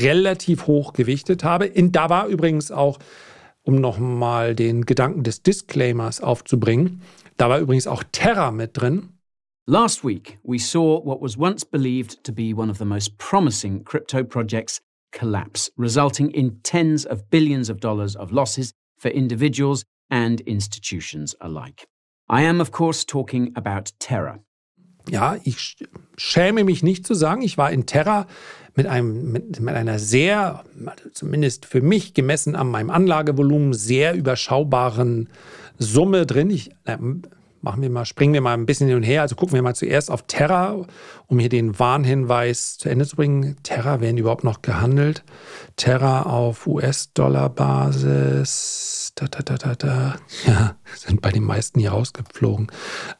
relativ 0.00 0.66
hoch 0.66 0.92
gewichtet 0.92 1.44
habe. 1.44 1.66
In, 1.66 1.92
da 1.92 2.10
war 2.10 2.26
übrigens 2.26 2.70
auch, 2.70 2.98
um 3.62 3.76
nochmal 3.76 4.54
den 4.54 4.84
Gedanken 4.84 5.22
des 5.22 5.42
Disclaimers 5.42 6.20
aufzubringen, 6.20 7.02
da 7.36 7.48
war 7.48 7.60
übrigens 7.60 7.86
auch 7.86 8.02
Terra 8.12 8.50
mit 8.50 8.80
drin. 8.80 9.10
Last 9.66 10.04
week, 10.04 10.38
we 10.42 10.58
saw 10.58 11.04
what 11.04 11.20
was 11.20 11.38
once 11.38 11.64
believed 11.64 12.24
to 12.24 12.32
be 12.32 12.54
one 12.54 12.70
of 12.70 12.78
the 12.78 12.86
most 12.86 13.18
promising 13.18 13.84
crypto 13.84 14.24
projects 14.24 14.80
collapse, 15.12 15.70
resulting 15.76 16.30
in 16.30 16.60
tens 16.62 17.06
of 17.06 17.30
billions 17.30 17.70
of 17.70 17.80
dollars 17.80 18.16
of 18.16 18.32
losses 18.32 18.72
for 18.98 19.10
individuals 19.10 19.84
and 20.10 20.40
institutions 20.42 21.34
alike. 21.40 21.86
I 22.28 22.42
am, 22.42 22.60
of 22.60 22.70
course, 22.70 23.04
talking 23.04 23.52
about 23.56 23.92
Terra. 23.98 24.40
Ja, 25.08 25.36
ich 25.44 25.76
schäme 26.18 26.64
mich 26.64 26.82
nicht 26.82 27.06
zu 27.06 27.14
sagen, 27.14 27.40
ich 27.40 27.56
war 27.56 27.72
in 27.72 27.86
Terra 27.86 28.26
mit, 28.74 28.86
einem, 28.86 29.32
mit, 29.32 29.60
mit 29.60 29.74
einer 29.74 29.98
sehr, 29.98 30.64
zumindest 31.12 31.64
für 31.64 31.80
mich 31.80 32.12
gemessen 32.12 32.54
an 32.54 32.70
meinem 32.70 32.90
Anlagevolumen, 32.90 33.72
sehr 33.72 34.14
überschaubaren 34.14 35.30
Summe 35.78 36.26
drin. 36.26 36.50
Ich, 36.50 36.70
äh, 36.84 36.98
machen 37.60 37.82
wir 37.82 37.90
mal, 37.90 38.04
springen 38.04 38.34
wir 38.34 38.40
mal 38.40 38.54
ein 38.54 38.66
bisschen 38.66 38.86
hin 38.88 38.96
und 38.96 39.02
her. 39.02 39.22
Also 39.22 39.34
gucken 39.36 39.54
wir 39.54 39.62
mal 39.62 39.74
zuerst 39.74 40.10
auf 40.10 40.26
Terra, 40.26 40.84
um 41.26 41.38
hier 41.38 41.48
den 41.48 41.78
Warnhinweis 41.78 42.76
zu 42.78 42.88
Ende 42.88 43.06
zu 43.06 43.14
bringen. 43.16 43.56
Terra 43.62 44.00
werden 44.00 44.18
überhaupt 44.18 44.42
noch 44.44 44.62
gehandelt. 44.62 45.22
Terra 45.76 46.22
auf 46.22 46.66
US-Dollar-Basis. 46.66 49.12
Da, 49.14 49.26
da, 49.26 49.42
da, 49.42 49.56
da, 49.56 49.74
da. 49.74 50.16
Ja, 50.46 50.76
sind 50.94 51.20
bei 51.20 51.30
den 51.30 51.44
meisten 51.44 51.80
hier 51.80 51.90
rausgeflogen. 51.90 52.68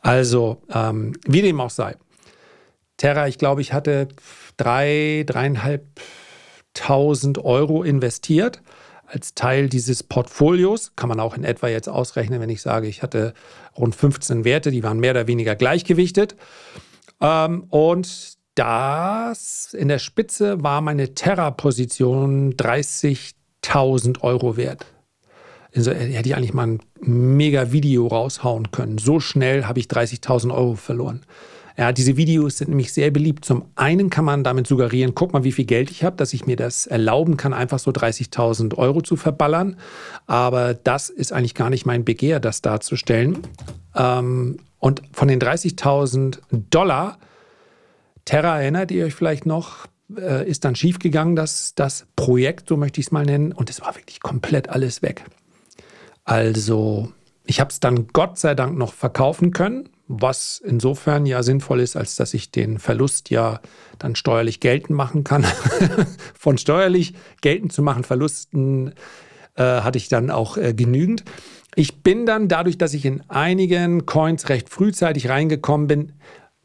Also, 0.00 0.62
ähm, 0.72 1.12
wie 1.26 1.42
dem 1.42 1.60
auch 1.60 1.70
sei. 1.70 1.96
Terra, 2.96 3.28
ich 3.28 3.38
glaube, 3.38 3.60
ich 3.60 3.72
hatte 3.72 4.08
drei, 4.56 5.24
dreieinhalbtausend 5.26 7.38
Euro 7.38 7.82
investiert 7.82 8.62
als 9.08 9.34
Teil 9.34 9.68
dieses 9.68 10.02
Portfolios. 10.02 10.92
Kann 10.96 11.08
man 11.08 11.20
auch 11.20 11.36
in 11.36 11.44
etwa 11.44 11.68
jetzt 11.68 11.88
ausrechnen, 11.88 12.40
wenn 12.40 12.50
ich 12.50 12.62
sage, 12.62 12.86
ich 12.86 13.02
hatte 13.02 13.34
rund 13.76 13.94
15 13.94 14.44
Werte, 14.44 14.70
die 14.70 14.82
waren 14.82 15.00
mehr 15.00 15.12
oder 15.12 15.26
weniger 15.26 15.56
gleichgewichtet. 15.56 16.36
Ähm, 17.20 17.64
und 17.70 18.38
das 18.54 19.72
in 19.72 19.88
der 19.88 19.98
Spitze 19.98 20.62
war 20.62 20.80
meine 20.80 21.14
Terra-Position 21.14 22.54
30.000 22.54 24.20
Euro 24.22 24.56
wert. 24.56 24.86
Also 25.74 25.92
hätte 25.92 26.28
ich 26.28 26.34
eigentlich 26.34 26.54
mal 26.54 26.66
ein 26.66 26.80
mega 27.00 27.72
Video 27.72 28.06
raushauen 28.06 28.70
können. 28.70 28.98
So 28.98 29.20
schnell 29.20 29.64
habe 29.66 29.78
ich 29.78 29.86
30.000 29.86 30.52
Euro 30.52 30.74
verloren. 30.74 31.24
Ja, 31.78 31.92
diese 31.92 32.16
Videos 32.16 32.58
sind 32.58 32.70
nämlich 32.70 32.92
sehr 32.92 33.12
beliebt. 33.12 33.44
Zum 33.44 33.66
einen 33.76 34.10
kann 34.10 34.24
man 34.24 34.42
damit 34.42 34.66
suggerieren, 34.66 35.14
guck 35.14 35.32
mal, 35.32 35.44
wie 35.44 35.52
viel 35.52 35.64
Geld 35.64 35.92
ich 35.92 36.02
habe, 36.02 36.16
dass 36.16 36.32
ich 36.32 36.44
mir 36.44 36.56
das 36.56 36.88
erlauben 36.88 37.36
kann, 37.36 37.54
einfach 37.54 37.78
so 37.78 37.92
30.000 37.92 38.74
Euro 38.76 39.00
zu 39.00 39.14
verballern. 39.14 39.76
Aber 40.26 40.74
das 40.74 41.08
ist 41.08 41.32
eigentlich 41.32 41.54
gar 41.54 41.70
nicht 41.70 41.86
mein 41.86 42.04
Begehr, 42.04 42.40
das 42.40 42.62
darzustellen. 42.62 43.38
Ähm, 43.94 44.58
und 44.80 45.02
von 45.12 45.28
den 45.28 45.38
30.000 45.38 46.40
Dollar, 46.50 47.18
Terra 48.24 48.60
erinnert 48.60 48.90
ihr 48.90 49.04
euch 49.04 49.14
vielleicht 49.14 49.46
noch, 49.46 49.86
äh, 50.16 50.50
ist 50.50 50.64
dann 50.64 50.74
schiefgegangen, 50.74 51.36
das, 51.36 51.76
das 51.76 52.06
Projekt, 52.16 52.68
so 52.68 52.76
möchte 52.76 53.00
ich 53.00 53.06
es 53.06 53.12
mal 53.12 53.24
nennen. 53.24 53.52
Und 53.52 53.70
es 53.70 53.80
war 53.80 53.94
wirklich 53.94 54.18
komplett 54.18 54.68
alles 54.68 55.00
weg. 55.00 55.24
Also, 56.24 57.12
ich 57.46 57.60
habe 57.60 57.70
es 57.70 57.78
dann 57.78 58.08
Gott 58.08 58.36
sei 58.36 58.56
Dank 58.56 58.76
noch 58.76 58.94
verkaufen 58.94 59.52
können, 59.52 59.88
was 60.08 60.60
insofern 60.64 61.26
ja 61.26 61.42
sinnvoll 61.42 61.80
ist, 61.80 61.94
als 61.94 62.16
dass 62.16 62.34
ich 62.34 62.50
den 62.50 62.78
Verlust 62.78 63.30
ja 63.30 63.60
dann 63.98 64.16
steuerlich 64.16 64.58
geltend 64.58 64.96
machen 64.96 65.22
kann. 65.22 65.44
Von 66.34 66.58
steuerlich 66.58 67.12
geltend 67.42 67.72
zu 67.72 67.82
machen 67.82 68.04
Verlusten 68.04 68.94
äh, 69.54 69.62
hatte 69.62 69.98
ich 69.98 70.08
dann 70.08 70.30
auch 70.30 70.56
äh, 70.56 70.72
genügend. 70.72 71.24
Ich 71.74 72.02
bin 72.02 72.24
dann 72.24 72.48
dadurch, 72.48 72.78
dass 72.78 72.94
ich 72.94 73.04
in 73.04 73.22
einigen 73.28 74.06
Coins 74.06 74.48
recht 74.48 74.70
frühzeitig 74.70 75.28
reingekommen 75.28 75.86
bin, 75.86 76.12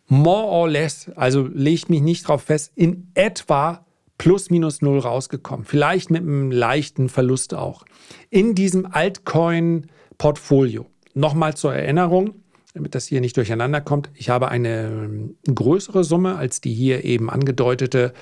more 0.08 0.48
or 0.48 0.70
less, 0.70 1.12
also 1.16 1.46
legt 1.46 1.90
mich 1.90 2.02
nicht 2.02 2.28
drauf 2.28 2.44
fest, 2.44 2.72
in 2.76 3.12
etwa 3.14 3.86
plus 4.18 4.50
minus 4.50 4.82
null 4.82 5.00
rausgekommen. 5.00 5.66
Vielleicht 5.66 6.10
mit 6.10 6.22
einem 6.22 6.50
leichten 6.50 7.10
Verlust 7.10 7.54
auch. 7.54 7.84
In 8.30 8.56
diesem 8.56 8.86
Altcoin-Portfolio. 8.86 10.86
Nochmal 11.14 11.56
zur 11.56 11.76
Erinnerung, 11.76 12.43
damit 12.74 12.96
das 12.96 13.08
hier 13.08 13.22
nicht 13.22 13.38
durcheinander 13.38 13.82
kommt. 13.82 14.10
Ich 14.16 14.30
habe 14.30 14.50
eine 14.50 14.88
ähm, 14.88 15.36
größere 15.54 16.04
Summe 16.04 16.36
als 16.36 16.62
die 16.62 16.74
hier 16.74 17.04
eben 17.06 17.30
angedeutete, 17.30 18.14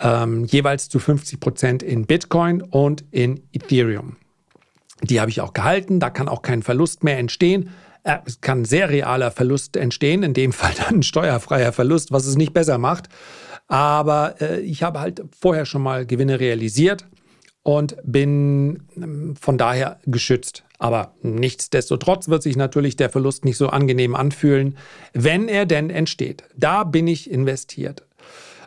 ähm, 0.00 0.44
jeweils 0.44 0.88
zu 0.88 0.98
50 0.98 1.40
Prozent 1.40 1.82
in 1.82 2.06
Bitcoin 2.06 2.62
und 2.62 3.04
in 3.10 3.42
Ethereum. 3.52 4.16
Die 5.02 5.20
habe 5.20 5.30
ich 5.30 5.40
auch 5.40 5.52
gehalten, 5.52 6.00
da 6.00 6.10
kann 6.10 6.28
auch 6.28 6.42
kein 6.42 6.62
Verlust 6.62 7.04
mehr 7.04 7.18
entstehen. 7.18 7.70
Äh, 8.04 8.18
es 8.24 8.40
kann 8.40 8.64
sehr 8.64 8.88
realer 8.88 9.30
Verlust 9.30 9.76
entstehen, 9.76 10.22
in 10.22 10.32
dem 10.32 10.52
Fall 10.52 10.72
dann 10.76 10.96
ein 10.96 11.02
steuerfreier 11.02 11.72
Verlust, 11.72 12.12
was 12.12 12.26
es 12.26 12.36
nicht 12.36 12.54
besser 12.54 12.78
macht. 12.78 13.08
Aber 13.68 14.40
äh, 14.40 14.60
ich 14.60 14.82
habe 14.82 15.00
halt 15.00 15.22
vorher 15.38 15.66
schon 15.66 15.82
mal 15.82 16.06
Gewinne 16.06 16.40
realisiert 16.40 17.06
und 17.62 17.96
bin 18.04 18.82
ähm, 18.96 19.36
von 19.36 19.58
daher 19.58 19.98
geschützt. 20.06 20.64
Aber 20.78 21.14
nichtsdestotrotz 21.22 22.28
wird 22.28 22.42
sich 22.42 22.56
natürlich 22.56 22.96
der 22.96 23.08
Verlust 23.08 23.44
nicht 23.44 23.56
so 23.56 23.68
angenehm 23.68 24.16
anfühlen, 24.16 24.76
wenn 25.12 25.48
er 25.48 25.64
denn 25.64 25.90
entsteht. 25.90 26.44
Da 26.56 26.82
bin 26.84 27.06
ich 27.06 27.30
investiert. 27.30 28.04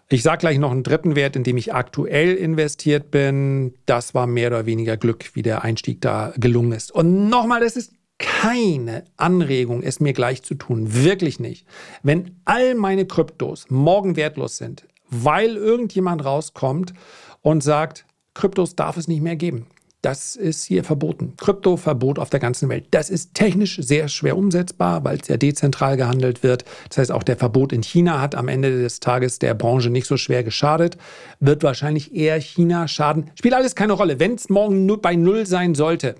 Ich 0.07 0.23
sage 0.23 0.37
gleich 0.37 0.59
noch 0.59 0.71
einen 0.71 0.83
dritten 0.83 1.15
Wert, 1.15 1.35
in 1.35 1.43
dem 1.43 1.57
ich 1.57 1.73
aktuell 1.73 2.35
investiert 2.35 3.09
bin. 3.09 3.73
Das 3.85 4.13
war 4.13 4.27
mehr 4.27 4.47
oder 4.47 4.65
weniger 4.65 4.97
Glück, 4.97 5.31
wie 5.33 5.41
der 5.41 5.63
Einstieg 5.63 5.99
da 5.99 6.31
gelungen 6.37 6.73
ist. 6.73 6.91
Und 6.91 7.27
nochmal, 7.27 7.59
das 7.59 7.75
ist 7.75 7.91
keine 8.17 9.03
Anregung, 9.17 9.81
es 9.81 9.99
mir 9.99 10.13
gleich 10.13 10.43
zu 10.43 10.55
tun. 10.55 10.93
Wirklich 10.93 11.39
nicht. 11.39 11.65
Wenn 12.03 12.39
all 12.45 12.75
meine 12.75 13.05
Kryptos 13.05 13.65
morgen 13.69 14.15
wertlos 14.15 14.57
sind, 14.57 14.85
weil 15.09 15.55
irgendjemand 15.57 16.23
rauskommt 16.23 16.93
und 17.41 17.61
sagt, 17.61 18.04
Kryptos 18.35 18.75
darf 18.75 18.97
es 18.97 19.07
nicht 19.07 19.21
mehr 19.21 19.35
geben. 19.35 19.65
Das 20.05 20.35
ist 20.35 20.65
hier 20.65 20.83
verboten. 20.83 21.33
Kryptoverbot 21.35 22.19
auf 22.19 22.29
der 22.29 22.39
ganzen 22.39 22.69
Welt. 22.69 22.85
Das 22.91 23.09
ist 23.09 23.33
technisch 23.33 23.79
sehr 23.81 24.07
schwer 24.07 24.37
umsetzbar, 24.37 25.03
weil 25.03 25.17
es 25.19 25.27
ja 25.27 25.35
dezentral 25.35 25.97
gehandelt 25.97 26.43
wird. 26.43 26.63
Das 26.89 26.99
heißt, 26.99 27.11
auch 27.11 27.23
der 27.23 27.37
Verbot 27.37 27.73
in 27.73 27.81
China 27.81 28.21
hat 28.21 28.35
am 28.35 28.47
Ende 28.47 28.69
des 28.83 28.99
Tages 28.99 29.39
der 29.39 29.55
Branche 29.55 29.89
nicht 29.89 30.05
so 30.05 30.15
schwer 30.15 30.43
geschadet. 30.43 30.97
Wird 31.39 31.63
wahrscheinlich 31.63 32.13
eher 32.13 32.39
China 32.39 32.87
schaden. 32.87 33.31
Spielt 33.33 33.55
alles 33.55 33.73
keine 33.73 33.93
Rolle. 33.93 34.19
Wenn 34.19 34.35
es 34.35 34.47
morgen 34.47 34.85
nur 34.85 35.01
bei 35.01 35.15
Null 35.15 35.47
sein 35.47 35.73
sollte, 35.73 36.13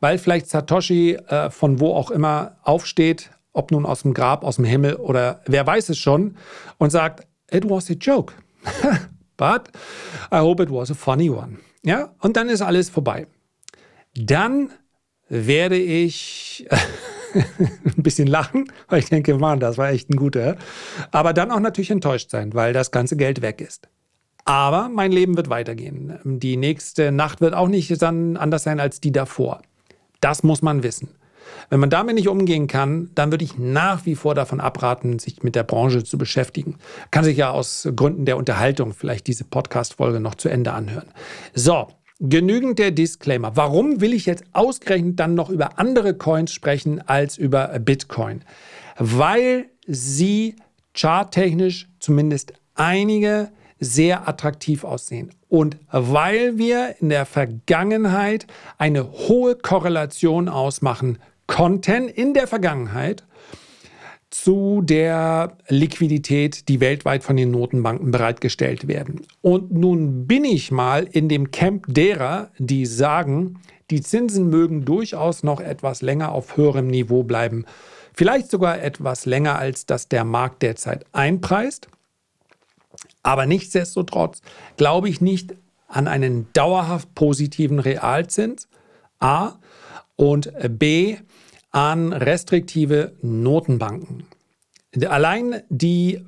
weil 0.00 0.18
vielleicht 0.18 0.50
Satoshi 0.50 1.14
äh, 1.14 1.48
von 1.48 1.80
wo 1.80 1.94
auch 1.94 2.10
immer 2.10 2.58
aufsteht, 2.62 3.30
ob 3.54 3.70
nun 3.70 3.86
aus 3.86 4.02
dem 4.02 4.12
Grab, 4.12 4.44
aus 4.44 4.56
dem 4.56 4.66
Himmel 4.66 4.96
oder 4.96 5.40
wer 5.46 5.66
weiß 5.66 5.88
es 5.88 5.96
schon, 5.96 6.36
und 6.76 6.90
sagt, 6.90 7.26
it 7.50 7.70
was 7.70 7.90
a 7.90 7.94
joke. 7.94 8.34
But 9.40 9.70
I 10.30 10.40
hope 10.40 10.62
it 10.62 10.70
was 10.70 10.90
a 10.90 10.94
funny 10.94 11.30
one. 11.30 11.56
Ja, 11.82 12.14
und 12.20 12.36
dann 12.36 12.50
ist 12.50 12.60
alles 12.60 12.90
vorbei. 12.90 13.26
Dann 14.14 14.68
werde 15.30 15.78
ich 15.78 16.68
ein 17.34 18.02
bisschen 18.02 18.26
lachen, 18.26 18.70
weil 18.88 18.98
ich 18.98 19.08
denke, 19.08 19.34
Mann, 19.38 19.58
das 19.58 19.78
war 19.78 19.88
echt 19.88 20.10
ein 20.10 20.16
guter. 20.16 20.56
Aber 21.10 21.32
dann 21.32 21.50
auch 21.50 21.60
natürlich 21.60 21.90
enttäuscht 21.90 22.28
sein, 22.28 22.52
weil 22.52 22.74
das 22.74 22.90
ganze 22.90 23.16
Geld 23.16 23.40
weg 23.40 23.62
ist. 23.62 23.88
Aber 24.44 24.90
mein 24.90 25.10
Leben 25.10 25.38
wird 25.38 25.48
weitergehen. 25.48 26.18
Die 26.22 26.58
nächste 26.58 27.10
Nacht 27.10 27.40
wird 27.40 27.54
auch 27.54 27.68
nicht 27.68 28.02
dann 28.02 28.36
anders 28.36 28.64
sein 28.64 28.78
als 28.78 29.00
die 29.00 29.12
davor. 29.12 29.62
Das 30.20 30.42
muss 30.42 30.60
man 30.60 30.82
wissen. 30.82 31.08
Wenn 31.68 31.80
man 31.80 31.90
damit 31.90 32.14
nicht 32.14 32.28
umgehen 32.28 32.66
kann, 32.66 33.10
dann 33.14 33.30
würde 33.30 33.44
ich 33.44 33.58
nach 33.58 34.06
wie 34.06 34.14
vor 34.14 34.34
davon 34.34 34.60
abraten, 34.60 35.18
sich 35.18 35.42
mit 35.42 35.54
der 35.54 35.62
Branche 35.62 36.04
zu 36.04 36.18
beschäftigen. 36.18 36.76
Kann 37.10 37.24
sich 37.24 37.36
ja 37.36 37.50
aus 37.50 37.88
Gründen 37.94 38.24
der 38.24 38.36
Unterhaltung 38.36 38.92
vielleicht 38.92 39.26
diese 39.26 39.44
Podcast-Folge 39.44 40.20
noch 40.20 40.34
zu 40.34 40.48
Ende 40.48 40.72
anhören. 40.72 41.08
So, 41.54 41.88
genügend 42.20 42.78
der 42.78 42.90
Disclaimer. 42.90 43.56
Warum 43.56 44.00
will 44.00 44.12
ich 44.12 44.26
jetzt 44.26 44.44
ausgerechnet 44.52 45.18
dann 45.18 45.34
noch 45.34 45.50
über 45.50 45.78
andere 45.78 46.14
Coins 46.14 46.52
sprechen 46.52 47.00
als 47.06 47.38
über 47.38 47.78
Bitcoin? 47.78 48.42
Weil 48.98 49.66
sie 49.86 50.56
charttechnisch 50.94 51.88
zumindest 51.98 52.52
einige 52.74 53.50
sehr 53.80 54.28
attraktiv 54.28 54.84
aussehen. 54.84 55.30
Und 55.48 55.78
weil 55.90 56.58
wir 56.58 56.96
in 57.00 57.08
der 57.08 57.26
Vergangenheit 57.26 58.46
eine 58.78 59.10
hohe 59.10 59.56
Korrelation 59.56 60.48
ausmachen 60.48 61.18
konnten 61.50 62.06
in 62.06 62.32
der 62.32 62.46
Vergangenheit 62.46 63.24
zu 64.30 64.82
der 64.82 65.56
Liquidität, 65.66 66.68
die 66.68 66.78
weltweit 66.78 67.24
von 67.24 67.36
den 67.36 67.50
Notenbanken 67.50 68.12
bereitgestellt 68.12 68.86
werden. 68.86 69.26
Und 69.42 69.72
nun 69.72 70.28
bin 70.28 70.44
ich 70.44 70.70
mal 70.70 71.08
in 71.10 71.28
dem 71.28 71.50
Camp 71.50 71.86
derer, 71.88 72.50
die 72.58 72.86
sagen, 72.86 73.60
die 73.90 74.00
Zinsen 74.00 74.48
mögen 74.48 74.84
durchaus 74.84 75.42
noch 75.42 75.58
etwas 75.58 76.02
länger 76.02 76.30
auf 76.30 76.56
höherem 76.56 76.86
Niveau 76.86 77.24
bleiben. 77.24 77.64
Vielleicht 78.14 78.48
sogar 78.48 78.80
etwas 78.80 79.26
länger, 79.26 79.58
als 79.58 79.86
das 79.86 80.06
der 80.06 80.24
Markt 80.24 80.62
derzeit 80.62 81.04
einpreist. 81.10 81.88
Aber 83.24 83.46
nichtsdestotrotz 83.46 84.40
glaube 84.76 85.08
ich 85.08 85.20
nicht 85.20 85.56
an 85.88 86.06
einen 86.06 86.46
dauerhaft 86.52 87.12
positiven 87.16 87.80
Realzins. 87.80 88.68
A. 89.18 89.54
Und 90.14 90.52
B 90.78 91.16
an 91.70 92.12
restriktive 92.12 93.12
Notenbanken. 93.22 94.24
Allein 95.08 95.62
die 95.68 96.24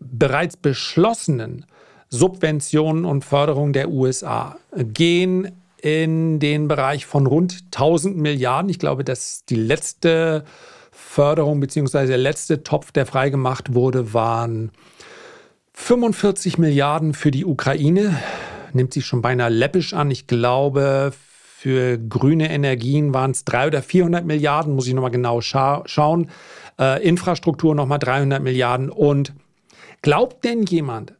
bereits 0.00 0.56
beschlossenen 0.56 1.66
Subventionen 2.10 3.04
und 3.04 3.24
Förderungen 3.24 3.72
der 3.72 3.90
USA 3.90 4.56
gehen 4.72 5.50
in 5.80 6.40
den 6.40 6.68
Bereich 6.68 7.06
von 7.06 7.26
rund 7.26 7.64
1000 7.66 8.16
Milliarden. 8.16 8.70
Ich 8.70 8.78
glaube, 8.78 9.04
dass 9.04 9.44
die 9.44 9.56
letzte 9.56 10.44
Förderung 10.90 11.60
bzw. 11.60 12.06
der 12.06 12.18
letzte 12.18 12.62
Topf, 12.62 12.92
der 12.92 13.06
freigemacht 13.06 13.74
wurde, 13.74 14.14
waren 14.14 14.70
45 15.74 16.58
Milliarden 16.58 17.14
für 17.14 17.30
die 17.30 17.44
Ukraine. 17.44 18.16
Nimmt 18.72 18.94
sich 18.94 19.04
schon 19.04 19.22
beinahe 19.22 19.50
läppisch 19.50 19.92
an. 19.92 20.10
Ich 20.10 20.26
glaube, 20.26 21.12
für 21.64 21.96
grüne 21.96 22.52
Energien 22.52 23.14
waren 23.14 23.30
es 23.30 23.46
300 23.46 23.68
oder 23.68 23.82
400 23.82 24.26
Milliarden, 24.26 24.74
muss 24.74 24.86
ich 24.86 24.92
nochmal 24.92 25.10
genau 25.10 25.40
scha 25.40 25.82
schauen. 25.86 26.28
Äh, 26.78 27.02
Infrastruktur 27.02 27.74
nochmal 27.74 27.98
300 27.98 28.42
Milliarden. 28.42 28.90
Und 28.90 29.32
glaubt 30.02 30.44
denn 30.44 30.64
jemand, 30.64 31.14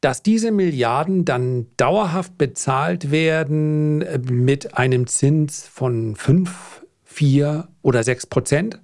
dass 0.00 0.22
diese 0.22 0.52
Milliarden 0.52 1.24
dann 1.24 1.66
dauerhaft 1.76 2.38
bezahlt 2.38 3.10
werden 3.10 4.02
äh, 4.02 4.18
mit 4.18 4.78
einem 4.78 5.08
Zins 5.08 5.66
von 5.66 6.14
5, 6.14 6.86
4 7.02 7.66
oder 7.82 8.04
6 8.04 8.26
Prozent? 8.26 8.78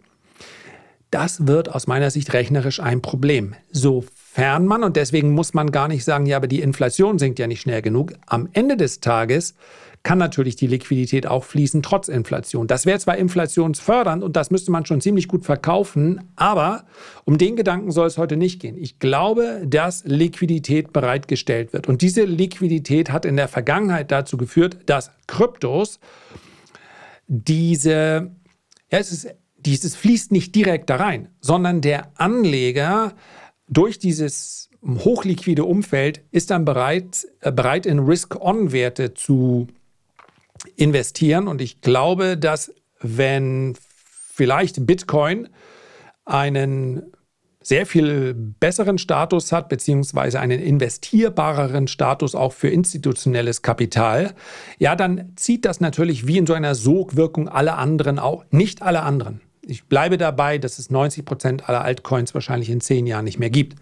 Das 1.12 1.46
wird 1.46 1.72
aus 1.72 1.86
meiner 1.86 2.10
Sicht 2.10 2.32
rechnerisch 2.32 2.80
ein 2.80 3.00
Problem. 3.00 3.54
Sofern 3.70 4.66
man, 4.66 4.82
und 4.82 4.96
deswegen 4.96 5.30
muss 5.34 5.54
man 5.54 5.70
gar 5.70 5.86
nicht 5.86 6.04
sagen, 6.04 6.26
ja, 6.26 6.36
aber 6.36 6.48
die 6.48 6.62
Inflation 6.62 7.20
sinkt 7.20 7.38
ja 7.38 7.46
nicht 7.46 7.60
schnell 7.60 7.80
genug, 7.80 8.14
am 8.26 8.48
Ende 8.54 8.76
des 8.76 8.98
Tages 8.98 9.54
kann 10.06 10.18
natürlich 10.18 10.54
die 10.54 10.68
Liquidität 10.68 11.26
auch 11.26 11.42
fließen, 11.42 11.82
trotz 11.82 12.06
Inflation. 12.06 12.68
Das 12.68 12.86
wäre 12.86 12.96
zwar 13.00 13.16
inflationsfördernd 13.16 14.22
und 14.22 14.36
das 14.36 14.52
müsste 14.52 14.70
man 14.70 14.86
schon 14.86 15.00
ziemlich 15.00 15.26
gut 15.26 15.44
verkaufen, 15.44 16.30
aber 16.36 16.84
um 17.24 17.38
den 17.38 17.56
Gedanken 17.56 17.90
soll 17.90 18.06
es 18.06 18.16
heute 18.16 18.36
nicht 18.36 18.60
gehen. 18.60 18.78
Ich 18.78 19.00
glaube, 19.00 19.64
dass 19.66 20.04
Liquidität 20.04 20.92
bereitgestellt 20.92 21.72
wird. 21.72 21.88
Und 21.88 22.02
diese 22.02 22.22
Liquidität 22.22 23.10
hat 23.10 23.24
in 23.24 23.36
der 23.36 23.48
Vergangenheit 23.48 24.12
dazu 24.12 24.36
geführt, 24.36 24.78
dass 24.86 25.10
Kryptos 25.26 25.98
diese, 27.26 28.30
ja, 28.92 28.98
es 29.00 29.10
ist, 29.10 29.34
dieses 29.56 29.96
fließt 29.96 30.30
nicht 30.30 30.54
direkt 30.54 30.88
da 30.88 30.96
rein, 30.96 31.30
sondern 31.40 31.80
der 31.80 32.12
Anleger 32.14 33.16
durch 33.68 33.98
dieses 33.98 34.70
hochliquide 34.86 35.64
Umfeld 35.64 36.22
ist 36.30 36.50
dann 36.50 36.64
bereit, 36.64 37.26
äh, 37.40 37.50
bereit 37.50 37.86
in 37.86 37.98
Risk-On-Werte 37.98 39.14
zu 39.14 39.66
investieren. 40.76 41.48
Und 41.48 41.60
ich 41.60 41.80
glaube, 41.80 42.36
dass 42.36 42.72
wenn 43.00 43.76
vielleicht 44.32 44.86
Bitcoin 44.86 45.48
einen 46.24 47.02
sehr 47.66 47.84
viel 47.84 48.32
besseren 48.34 48.96
Status 48.96 49.50
hat, 49.50 49.68
beziehungsweise 49.68 50.38
einen 50.38 50.60
investierbareren 50.60 51.88
Status 51.88 52.36
auch 52.36 52.52
für 52.52 52.68
institutionelles 52.68 53.60
Kapital, 53.60 54.34
ja, 54.78 54.94
dann 54.94 55.32
zieht 55.34 55.64
das 55.64 55.80
natürlich 55.80 56.28
wie 56.28 56.38
in 56.38 56.46
so 56.46 56.52
einer 56.52 56.76
Sogwirkung 56.76 57.48
alle 57.48 57.74
anderen 57.74 58.20
auch, 58.20 58.44
nicht 58.50 58.82
alle 58.82 59.02
anderen. 59.02 59.40
Ich 59.62 59.86
bleibe 59.86 60.16
dabei, 60.16 60.58
dass 60.58 60.78
es 60.78 60.90
90 60.90 61.24
Prozent 61.24 61.68
aller 61.68 61.82
Altcoins 61.82 62.34
wahrscheinlich 62.34 62.70
in 62.70 62.80
zehn 62.80 63.04
Jahren 63.04 63.24
nicht 63.24 63.40
mehr 63.40 63.50
gibt. 63.50 63.76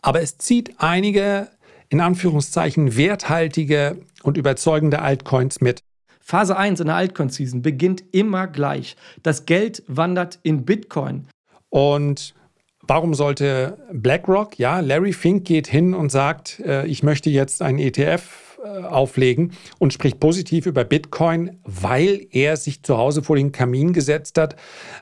Aber 0.00 0.22
es 0.22 0.38
zieht 0.38 0.76
einige, 0.78 1.48
in 1.90 2.00
Anführungszeichen, 2.00 2.96
werthaltige 2.96 3.98
und 4.22 4.38
überzeugende 4.38 5.02
Altcoins 5.02 5.60
mit. 5.60 5.82
Phase 6.22 6.56
1 6.56 6.80
in 6.80 6.86
der 6.86 6.96
Altcoin-Season 6.96 7.62
beginnt 7.62 8.02
immer 8.12 8.46
gleich. 8.46 8.96
Das 9.22 9.44
Geld 9.44 9.82
wandert 9.88 10.38
in 10.42 10.64
Bitcoin. 10.64 11.26
Und 11.68 12.34
warum 12.82 13.14
sollte 13.14 13.78
BlackRock, 13.92 14.58
ja, 14.58 14.80
Larry 14.80 15.12
Fink 15.12 15.44
geht 15.44 15.66
hin 15.66 15.94
und 15.94 16.10
sagt, 16.10 16.60
äh, 16.60 16.86
ich 16.86 17.02
möchte 17.02 17.30
jetzt 17.30 17.62
einen 17.62 17.78
ETF 17.78 18.58
äh, 18.64 18.84
auflegen 18.84 19.52
und 19.78 19.92
spricht 19.92 20.20
positiv 20.20 20.66
über 20.66 20.84
Bitcoin, 20.84 21.58
weil 21.64 22.26
er 22.30 22.56
sich 22.56 22.82
zu 22.84 22.96
Hause 22.96 23.22
vor 23.22 23.34
den 23.34 23.50
Kamin 23.50 23.92
gesetzt 23.92 24.38
hat, 24.38 24.54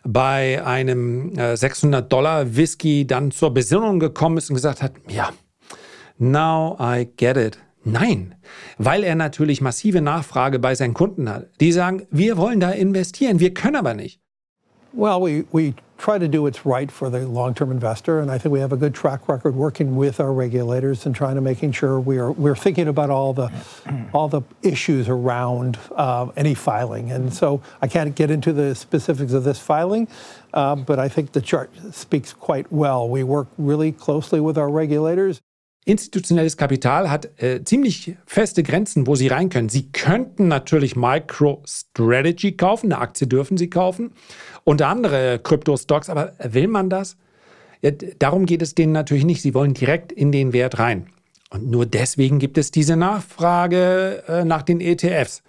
bei 0.03 0.65
einem 0.65 1.37
äh, 1.39 1.57
600 1.57 2.11
Dollar 2.11 2.57
Whisky 2.57 3.07
dann 3.07 3.31
zur 3.31 3.53
Besinnung 3.53 4.01
gekommen 4.01 4.39
ist 4.39 4.49
und 4.49 4.55
gesagt 4.55 4.83
hat, 4.83 4.93
ja, 5.09 5.31
now 6.19 6.77
I 6.81 7.07
get 7.17 7.37
it. 7.37 7.59
Nein, 7.85 8.35
weil 8.79 9.03
er 9.05 9.15
natürlich 9.15 9.61
massive 9.61 10.01
Nachfrage 10.01 10.59
bei 10.59 10.75
seinen 10.75 10.95
Kunden 10.95 11.29
hat. 11.29 11.47
Die 11.61 11.73
sagen, 11.73 12.07
wir 12.11 12.37
wollen 12.37 12.61
da 12.61 12.71
investieren, 12.71 13.41
wir 13.41 13.55
können 13.55 13.77
aber 13.77 13.95
nicht. 13.95 14.21
Well, 14.93 15.21
we, 15.21 15.45
we 15.53 15.75
try 15.99 16.19
to 16.19 16.27
do 16.27 16.43
what's 16.43 16.67
right 16.67 16.91
for 16.91 17.11
the 17.11 17.21
long-term 17.21 17.71
investor, 17.71 18.19
and 18.19 18.31
I 18.31 18.39
think 18.39 18.53
we 18.53 18.61
have 18.61 18.73
a 18.73 18.77
good 18.77 18.93
track 18.93 19.29
record 19.29 19.55
working 19.55 19.95
with 19.97 20.19
our 20.19 20.33
regulators 20.33 21.07
and 21.07 21.15
trying 21.15 21.37
to 21.37 21.41
making 21.41 21.73
sure 21.73 22.01
we 22.01 22.19
are 22.19 22.33
we're 22.33 22.57
thinking 22.57 22.89
about 22.89 23.11
all 23.11 23.33
the 23.33 23.53
all 24.13 24.29
the 24.29 24.43
issues 24.63 25.09
around 25.09 25.79
uh, 25.95 26.27
any 26.37 26.55
filing. 26.55 27.13
And 27.13 27.33
so 27.33 27.63
I 27.81 27.87
can't 27.87 28.15
get 28.15 28.31
into 28.31 28.53
the 28.53 28.75
specifics 28.75 29.33
of 29.33 29.45
this 29.45 29.61
filing, 29.61 30.09
uh, 30.55 30.75
but 30.75 30.99
I 30.99 31.09
think 31.09 31.33
the 31.33 31.41
chart 31.41 31.71
speaks 31.93 32.33
quite 32.33 32.73
well. 32.73 33.09
We 33.09 33.23
work 33.23 33.49
really 33.59 33.93
closely 33.93 34.41
with 34.41 34.59
our 34.59 34.71
regulators. 34.71 35.41
Institutionelles 35.91 36.57
Kapital 36.57 37.11
hat 37.11 37.41
äh, 37.43 37.65
ziemlich 37.65 38.17
feste 38.27 38.63
Grenzen, 38.63 39.07
wo 39.07 39.15
sie 39.15 39.29
rein 39.29 39.49
können. 39.49 39.69
Sie 39.69 39.91
könnten 39.91 40.49
natürlich 40.49 40.97
MicroStrategy 40.97 42.53
kaufen, 42.53 42.93
eine 42.93 43.01
Aktie 43.01 43.27
dürfen 43.27 43.57
sie 43.57 43.71
kaufen 43.71 44.13
und 44.65 44.83
andere 44.83 45.39
Krypto-Stocks, 45.39 46.09
aber 46.09 46.33
will 46.43 46.69
man 46.69 46.91
das? 46.91 47.17
Ja, 47.83 47.91
darum 47.91 48.47
geht 48.47 48.63
es 48.63 48.75
denen 48.75 48.93
natürlich 48.93 49.25
nicht. 49.25 49.43
Sie 49.43 49.55
wollen 49.55 49.75
direkt 49.75 50.13
in 50.13 50.33
den 50.33 50.53
Wert 50.53 50.79
rein. 50.79 51.07
Und 51.51 51.71
nur 51.71 51.87
deswegen 51.87 52.39
gibt 52.39 52.59
es 52.59 52.71
diese 52.71 52.97
Nachfrage 52.97 54.23
äh, 54.29 54.45
nach 54.45 54.63
den 54.63 54.81
ETFs. 54.81 55.43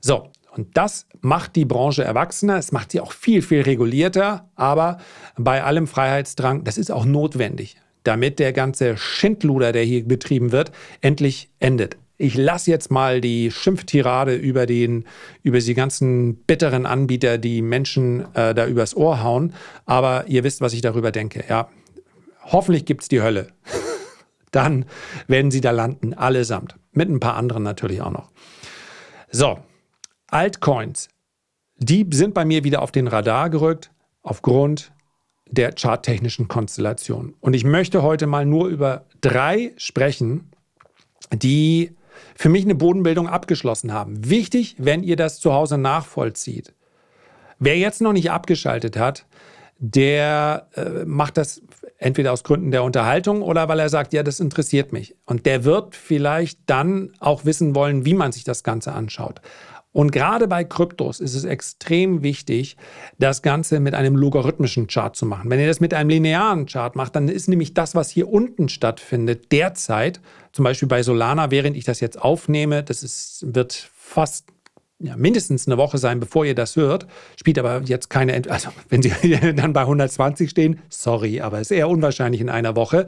So, 0.00 0.30
und 0.52 0.76
das 0.76 1.06
macht 1.20 1.56
die 1.56 1.64
Branche 1.64 2.04
erwachsener, 2.04 2.56
es 2.58 2.70
macht 2.70 2.92
sie 2.92 3.00
auch 3.00 3.12
viel, 3.12 3.42
viel 3.42 3.62
regulierter, 3.62 4.48
aber 4.54 4.98
bei 5.36 5.64
allem 5.64 5.86
Freiheitsdrang, 5.86 6.64
das 6.64 6.78
ist 6.78 6.90
auch 6.90 7.04
notwendig 7.04 7.76
damit 8.04 8.38
der 8.38 8.52
ganze 8.52 8.96
Schindluder, 8.96 9.72
der 9.72 9.82
hier 9.82 10.06
betrieben 10.06 10.52
wird, 10.52 10.70
endlich 11.00 11.50
endet. 11.58 11.96
Ich 12.16 12.36
lasse 12.36 12.70
jetzt 12.70 12.92
mal 12.92 13.20
die 13.20 13.50
Schimpftirade 13.50 14.36
über, 14.36 14.66
den, 14.66 15.04
über 15.42 15.58
die 15.58 15.74
ganzen 15.74 16.36
bitteren 16.36 16.86
Anbieter, 16.86 17.38
die 17.38 17.60
Menschen 17.60 18.32
äh, 18.34 18.54
da 18.54 18.66
übers 18.66 18.96
Ohr 18.96 19.22
hauen. 19.24 19.52
Aber 19.84 20.26
ihr 20.28 20.44
wisst, 20.44 20.60
was 20.60 20.74
ich 20.74 20.80
darüber 20.80 21.10
denke. 21.10 21.44
Ja, 21.48 21.68
hoffentlich 22.44 22.84
gibt 22.84 23.02
es 23.02 23.08
die 23.08 23.20
Hölle. 23.20 23.48
Dann 24.52 24.84
werden 25.26 25.50
sie 25.50 25.60
da 25.60 25.72
landen, 25.72 26.14
allesamt. 26.14 26.76
Mit 26.92 27.08
ein 27.08 27.18
paar 27.18 27.34
anderen 27.34 27.64
natürlich 27.64 28.00
auch 28.00 28.12
noch. 28.12 28.30
So, 29.32 29.58
Altcoins. 30.28 31.08
Die 31.78 32.06
sind 32.12 32.34
bei 32.34 32.44
mir 32.44 32.62
wieder 32.62 32.80
auf 32.82 32.92
den 32.92 33.08
Radar 33.08 33.50
gerückt, 33.50 33.90
aufgrund 34.22 34.92
der 35.50 35.72
charttechnischen 35.72 36.48
Konstellation. 36.48 37.34
Und 37.40 37.54
ich 37.54 37.64
möchte 37.64 38.02
heute 38.02 38.26
mal 38.26 38.46
nur 38.46 38.68
über 38.68 39.06
drei 39.20 39.72
sprechen, 39.76 40.50
die 41.32 41.92
für 42.34 42.48
mich 42.48 42.64
eine 42.64 42.74
Bodenbildung 42.74 43.28
abgeschlossen 43.28 43.92
haben. 43.92 44.28
Wichtig, 44.28 44.76
wenn 44.78 45.02
ihr 45.02 45.16
das 45.16 45.40
zu 45.40 45.52
Hause 45.52 45.78
nachvollzieht. 45.78 46.74
Wer 47.58 47.78
jetzt 47.78 48.00
noch 48.00 48.12
nicht 48.12 48.30
abgeschaltet 48.30 48.96
hat, 48.96 49.26
der 49.78 50.68
äh, 50.74 51.04
macht 51.04 51.36
das 51.36 51.62
entweder 51.98 52.32
aus 52.32 52.44
Gründen 52.44 52.70
der 52.70 52.82
Unterhaltung 52.82 53.42
oder 53.42 53.68
weil 53.68 53.80
er 53.80 53.88
sagt, 53.88 54.12
ja, 54.12 54.22
das 54.22 54.40
interessiert 54.40 54.92
mich. 54.92 55.16
Und 55.24 55.46
der 55.46 55.64
wird 55.64 55.94
vielleicht 55.94 56.58
dann 56.66 57.12
auch 57.18 57.44
wissen 57.44 57.74
wollen, 57.74 58.04
wie 58.04 58.14
man 58.14 58.32
sich 58.32 58.44
das 58.44 58.62
Ganze 58.62 58.92
anschaut. 58.92 59.40
Und 59.94 60.10
gerade 60.10 60.48
bei 60.48 60.64
Kryptos 60.64 61.20
ist 61.20 61.36
es 61.36 61.44
extrem 61.44 62.24
wichtig, 62.24 62.76
das 63.20 63.42
Ganze 63.42 63.78
mit 63.78 63.94
einem 63.94 64.16
logarithmischen 64.16 64.88
Chart 64.88 65.14
zu 65.14 65.24
machen. 65.24 65.48
Wenn 65.48 65.60
ihr 65.60 65.68
das 65.68 65.78
mit 65.78 65.94
einem 65.94 66.10
linearen 66.10 66.66
Chart 66.66 66.96
macht, 66.96 67.14
dann 67.14 67.28
ist 67.28 67.46
nämlich 67.46 67.74
das, 67.74 67.94
was 67.94 68.10
hier 68.10 68.28
unten 68.28 68.68
stattfindet, 68.68 69.52
derzeit, 69.52 70.20
zum 70.50 70.64
Beispiel 70.64 70.88
bei 70.88 71.04
Solana, 71.04 71.52
während 71.52 71.76
ich 71.76 71.84
das 71.84 72.00
jetzt 72.00 72.20
aufnehme, 72.20 72.82
das 72.82 73.04
ist, 73.04 73.54
wird 73.54 73.88
fast 73.94 74.48
ja, 74.98 75.16
mindestens 75.16 75.68
eine 75.68 75.78
Woche 75.78 75.98
sein, 75.98 76.18
bevor 76.18 76.44
ihr 76.44 76.56
das 76.56 76.74
hört. 76.74 77.06
Spielt 77.38 77.60
aber 77.60 77.82
jetzt 77.84 78.10
keine, 78.10 78.42
also 78.48 78.70
wenn 78.88 79.00
sie 79.00 79.10
dann 79.54 79.72
bei 79.72 79.82
120 79.82 80.50
stehen, 80.50 80.80
sorry, 80.88 81.40
aber 81.40 81.60
ist 81.60 81.70
eher 81.70 81.88
unwahrscheinlich 81.88 82.40
in 82.40 82.48
einer 82.48 82.74
Woche. 82.74 83.06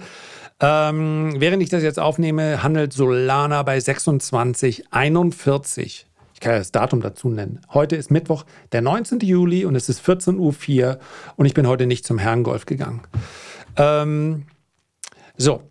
Ähm, 0.61 1.35
während 1.39 1.65
ich 1.65 1.69
das 1.69 1.83
jetzt 1.83 1.99
aufnehme, 1.99 2.63
handelt 2.63 2.93
Solana 2.93 3.65
bei 3.65 3.79
26,41. 3.79 6.05
Ich 6.37 6.41
kann 6.41 6.53
ja 6.53 6.59
das 6.59 6.71
Datum 6.71 7.01
dazu 7.01 7.31
nennen. 7.31 7.63
Heute 7.73 7.97
ist 7.97 8.11
Mittwoch, 8.11 8.45
der 8.73 8.83
19. 8.83 9.21
Juli 9.21 9.65
und 9.65 9.75
es 9.75 9.89
ist 9.89 10.07
14.04 10.07 10.37
Uhr 10.85 10.99
und 11.37 11.47
ich 11.47 11.55
bin 11.55 11.67
heute 11.67 11.87
nicht 11.87 12.05
zum 12.05 12.19
Herrengolf 12.19 12.67
gegangen. 12.67 13.01
Ähm, 13.79 14.45
so. 15.39 15.63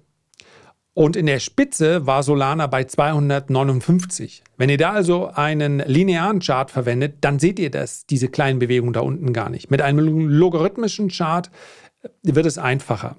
Und 0.95 1.15
in 1.15 1.27
der 1.27 1.37
Spitze 1.37 2.07
war 2.07 2.23
Solana 2.23 2.65
bei 2.65 2.83
259. 2.83 4.43
Wenn 4.57 4.69
ihr 4.71 4.79
da 4.79 4.93
also 4.93 5.27
einen 5.27 5.81
linearen 5.81 6.39
Chart 6.39 6.71
verwendet, 6.71 7.17
dann 7.21 7.37
seht 7.37 7.59
ihr 7.59 7.69
das, 7.69 8.07
diese 8.07 8.27
kleinen 8.27 8.57
Bewegungen 8.57 8.93
da 8.93 9.01
unten 9.01 9.33
gar 9.33 9.51
nicht. 9.51 9.69
Mit 9.69 9.83
einem 9.83 9.99
logarithmischen 9.99 11.09
Chart 11.09 11.51
wird 12.23 12.47
es 12.47 12.57
einfacher. 12.57 13.17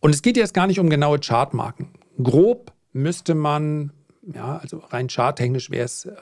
Und 0.00 0.12
es 0.12 0.22
geht 0.22 0.36
jetzt 0.36 0.54
gar 0.54 0.66
nicht 0.66 0.80
um 0.80 0.90
genaue 0.90 1.20
Chartmarken. 1.20 1.90
Grob 2.20 2.72
müsste 2.92 3.36
man 3.36 3.92
ja, 4.32 4.58
also 4.62 4.78
rein 4.90 5.08
charttechnisch 5.08 5.70
wäre 5.70 5.84
es 5.84 6.06
äh, 6.06 6.12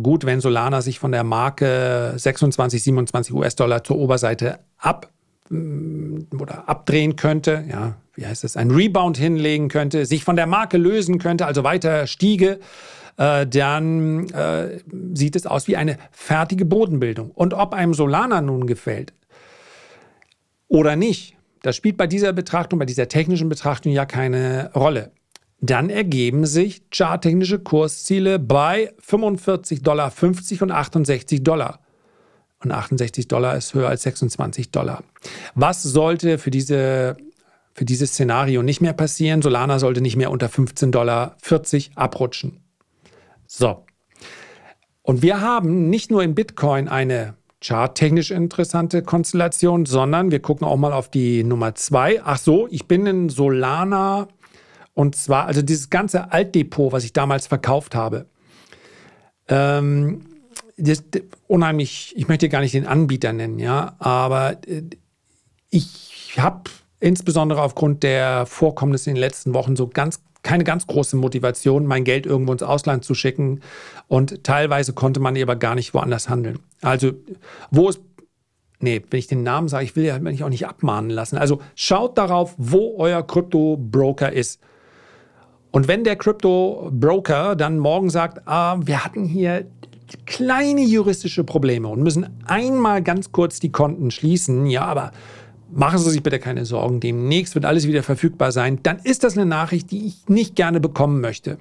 gut, 0.00 0.24
wenn 0.24 0.40
Solana 0.40 0.82
sich 0.82 0.98
von 0.98 1.12
der 1.12 1.24
Marke 1.24 2.12
26, 2.16 2.82
27 2.82 3.34
US-Dollar 3.34 3.84
zur 3.84 3.98
Oberseite 3.98 4.58
ab 4.78 5.10
mm, 5.48 6.18
oder 6.38 6.68
abdrehen 6.68 7.16
könnte, 7.16 7.64
ja, 7.68 7.96
wie 8.14 8.26
heißt 8.26 8.44
das, 8.44 8.56
ein 8.56 8.70
Rebound 8.70 9.16
hinlegen 9.16 9.68
könnte, 9.68 10.06
sich 10.06 10.24
von 10.24 10.36
der 10.36 10.46
Marke 10.46 10.76
lösen 10.76 11.18
könnte, 11.18 11.46
also 11.46 11.64
weiter 11.64 12.06
stiege, 12.06 12.60
äh, 13.16 13.46
dann 13.46 14.28
äh, 14.30 14.80
sieht 15.14 15.36
es 15.36 15.46
aus 15.46 15.68
wie 15.68 15.76
eine 15.76 15.96
fertige 16.10 16.64
Bodenbildung. 16.64 17.30
Und 17.30 17.54
ob 17.54 17.74
einem 17.74 17.94
Solana 17.94 18.40
nun 18.40 18.66
gefällt 18.66 19.12
oder 20.68 20.96
nicht, 20.96 21.36
das 21.62 21.76
spielt 21.76 21.96
bei 21.96 22.06
dieser 22.06 22.32
Betrachtung, 22.32 22.78
bei 22.78 22.86
dieser 22.86 23.08
technischen 23.08 23.48
Betrachtung 23.48 23.92
ja 23.92 24.06
keine 24.06 24.70
Rolle 24.74 25.10
dann 25.60 25.90
ergeben 25.90 26.46
sich 26.46 26.82
charttechnische 26.90 27.58
Kursziele 27.58 28.38
bei 28.38 28.92
45,50 29.06 29.82
Dollar 29.82 30.12
und 30.62 30.70
68 30.72 31.44
Dollar. 31.44 31.80
Und 32.62 32.72
68 32.72 33.28
Dollar 33.28 33.56
ist 33.56 33.74
höher 33.74 33.88
als 33.88 34.02
26 34.02 34.70
Dollar. 34.70 35.02
Was 35.54 35.82
sollte 35.82 36.38
für, 36.38 36.50
diese, 36.50 37.16
für 37.74 37.84
dieses 37.84 38.10
Szenario 38.10 38.62
nicht 38.62 38.80
mehr 38.80 38.92
passieren? 38.92 39.42
Solana 39.42 39.78
sollte 39.78 40.00
nicht 40.00 40.16
mehr 40.16 40.30
unter 40.30 40.48
15,40 40.48 40.90
Dollar 40.90 41.36
abrutschen. 41.94 42.60
So. 43.46 43.84
Und 45.02 45.22
wir 45.22 45.40
haben 45.40 45.88
nicht 45.88 46.10
nur 46.10 46.22
in 46.22 46.34
Bitcoin 46.34 46.88
eine 46.88 47.34
charttechnisch 47.62 48.30
interessante 48.30 49.02
Konstellation, 49.02 49.86
sondern 49.86 50.30
wir 50.30 50.40
gucken 50.40 50.66
auch 50.66 50.76
mal 50.76 50.92
auf 50.92 51.10
die 51.10 51.44
Nummer 51.44 51.74
zwei. 51.74 52.22
Ach 52.22 52.38
so, 52.38 52.68
ich 52.70 52.86
bin 52.86 53.06
in 53.06 53.28
Solana 53.28 54.28
und 54.94 55.16
zwar, 55.16 55.46
also 55.46 55.62
dieses 55.62 55.90
ganze 55.90 56.32
Altdepot, 56.32 56.92
was 56.92 57.04
ich 57.04 57.12
damals 57.12 57.46
verkauft 57.46 57.94
habe, 57.94 58.26
ähm, 59.48 60.22
das, 60.76 61.02
unheimlich, 61.46 62.14
ich 62.16 62.28
möchte 62.28 62.48
gar 62.48 62.60
nicht 62.60 62.74
den 62.74 62.86
Anbieter 62.86 63.32
nennen, 63.32 63.58
ja, 63.58 63.96
aber 63.98 64.58
äh, 64.66 64.82
ich 65.70 66.34
habe 66.38 66.70
insbesondere 67.00 67.62
aufgrund 67.62 68.02
der 68.02 68.46
Vorkommnisse 68.46 69.10
in 69.10 69.16
den 69.16 69.20
letzten 69.20 69.54
Wochen 69.54 69.76
so 69.76 69.88
ganz 69.88 70.20
keine 70.42 70.64
ganz 70.64 70.86
große 70.86 71.16
Motivation, 71.16 71.84
mein 71.84 72.04
Geld 72.04 72.24
irgendwo 72.24 72.52
ins 72.52 72.62
Ausland 72.62 73.04
zu 73.04 73.14
schicken. 73.14 73.60
Und 74.08 74.42
teilweise 74.42 74.94
konnte 74.94 75.20
man 75.20 75.36
aber 75.36 75.56
gar 75.56 75.74
nicht 75.74 75.92
woanders 75.92 76.28
handeln. 76.28 76.60
Also, 76.80 77.12
wo 77.70 77.88
es 77.88 78.00
Nee, 78.82 79.02
wenn 79.10 79.18
ich 79.18 79.26
den 79.26 79.42
Namen 79.42 79.68
sage, 79.68 79.84
ich 79.84 79.94
will 79.94 80.06
ja 80.06 80.18
mich 80.18 80.42
auch 80.42 80.48
nicht 80.48 80.66
abmahnen 80.66 81.10
lassen. 81.10 81.36
Also 81.36 81.60
schaut 81.74 82.16
darauf, 82.16 82.54
wo 82.56 82.96
euer 82.96 83.22
Krypto-Broker 83.22 84.32
ist. 84.32 84.58
Und 85.70 85.88
wenn 85.88 86.04
der 86.04 86.16
Crypto-Broker 86.16 87.54
dann 87.56 87.78
morgen 87.78 88.10
sagt, 88.10 88.46
ah, 88.46 88.78
wir 88.84 89.04
hatten 89.04 89.24
hier 89.24 89.66
kleine 90.26 90.82
juristische 90.82 91.44
Probleme 91.44 91.88
und 91.88 92.02
müssen 92.02 92.28
einmal 92.46 93.02
ganz 93.02 93.30
kurz 93.30 93.60
die 93.60 93.70
Konten 93.70 94.10
schließen, 94.10 94.66
ja, 94.66 94.84
aber 94.84 95.12
machen 95.70 95.98
Sie 95.98 96.10
sich 96.10 96.22
bitte 96.22 96.40
keine 96.40 96.64
Sorgen, 96.64 96.98
demnächst 96.98 97.54
wird 97.54 97.64
alles 97.64 97.86
wieder 97.86 98.02
verfügbar 98.02 98.50
sein, 98.50 98.80
dann 98.82 98.98
ist 98.98 99.22
das 99.22 99.36
eine 99.36 99.46
Nachricht, 99.46 99.90
die 99.92 100.06
ich 100.06 100.28
nicht 100.28 100.56
gerne 100.56 100.80
bekommen 100.80 101.20
möchte. 101.20 101.58